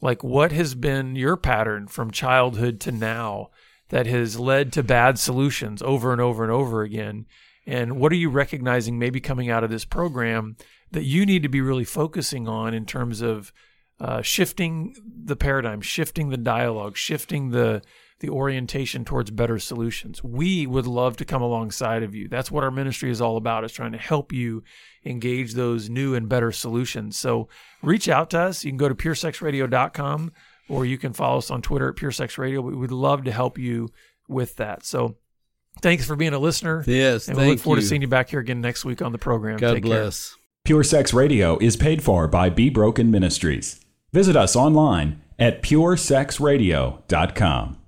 Like 0.00 0.24
what 0.24 0.52
has 0.52 0.74
been 0.74 1.16
your 1.16 1.36
pattern 1.36 1.86
from 1.86 2.10
childhood 2.10 2.80
to 2.80 2.92
now 2.92 3.50
that 3.90 4.06
has 4.06 4.38
led 4.38 4.72
to 4.72 4.82
bad 4.82 5.18
solutions 5.18 5.82
over 5.82 6.12
and 6.12 6.20
over 6.20 6.42
and 6.42 6.52
over 6.52 6.82
again? 6.82 7.26
And 7.66 7.96
what 7.96 8.12
are 8.12 8.16
you 8.16 8.28
recognizing 8.28 8.98
maybe 8.98 9.20
coming 9.20 9.50
out 9.50 9.64
of 9.64 9.70
this 9.70 9.84
program 9.84 10.56
that 10.90 11.04
you 11.04 11.26
need 11.26 11.42
to 11.42 11.48
be 11.48 11.60
really 11.60 11.84
focusing 11.84 12.48
on 12.48 12.74
in 12.74 12.86
terms 12.86 13.20
of 13.20 13.52
uh, 14.00 14.22
shifting 14.22 14.94
the 15.24 15.36
paradigm, 15.36 15.80
shifting 15.80 16.28
the 16.28 16.36
dialogue, 16.36 16.96
shifting 16.96 17.50
the 17.50 17.82
the 18.20 18.30
orientation 18.30 19.04
towards 19.04 19.30
better 19.30 19.58
solutions. 19.58 20.24
We 20.24 20.66
would 20.66 20.86
love 20.86 21.18
to 21.18 21.24
come 21.24 21.42
alongside 21.42 22.02
of 22.02 22.14
you. 22.14 22.28
That's 22.28 22.50
what 22.50 22.64
our 22.64 22.70
ministry 22.70 23.10
is 23.10 23.20
all 23.20 23.36
about, 23.36 23.64
is 23.64 23.72
trying 23.72 23.92
to 23.92 23.98
help 23.98 24.32
you 24.32 24.62
engage 25.04 25.52
those 25.52 25.90
new 25.90 26.14
and 26.14 26.28
better 26.28 26.50
solutions. 26.50 27.18
So 27.18 27.48
reach 27.82 28.08
out 28.08 28.30
to 28.30 28.40
us. 28.40 28.64
You 28.64 28.70
can 28.70 28.78
go 28.78 28.88
to 28.88 28.94
puresexradio.com 28.94 30.32
or 30.68 30.86
you 30.86 30.98
can 30.98 31.12
follow 31.12 31.38
us 31.38 31.50
on 31.50 31.62
Twitter 31.62 31.90
at 31.90 31.96
puresexradio. 31.96 32.62
We 32.62 32.74
would 32.74 32.92
love 32.92 33.24
to 33.24 33.32
help 33.32 33.58
you 33.58 33.90
with 34.28 34.56
that. 34.56 34.84
So 34.84 35.16
thanks 35.82 36.06
for 36.06 36.16
being 36.16 36.32
a 36.32 36.38
listener. 36.38 36.82
Yes, 36.86 37.28
and 37.28 37.36
we 37.36 37.44
look 37.46 37.58
forward 37.58 37.76
you. 37.76 37.82
to 37.82 37.88
seeing 37.88 38.00
you 38.02 38.08
back 38.08 38.30
here 38.30 38.40
again 38.40 38.62
next 38.62 38.84
week 38.84 39.02
on 39.02 39.12
the 39.12 39.18
program. 39.18 39.58
God 39.58 39.74
Take 39.74 39.84
care. 39.84 40.04
bless. 40.04 40.34
Pure 40.64 40.84
Sex 40.84 41.12
Radio 41.14 41.58
is 41.58 41.76
paid 41.76 42.02
for 42.02 42.26
by 42.26 42.48
Be 42.50 42.70
Broken 42.70 43.10
Ministries. 43.10 43.80
Visit 44.12 44.36
us 44.36 44.56
online 44.56 45.22
at 45.38 45.62
puresexradio.com. 45.62 47.78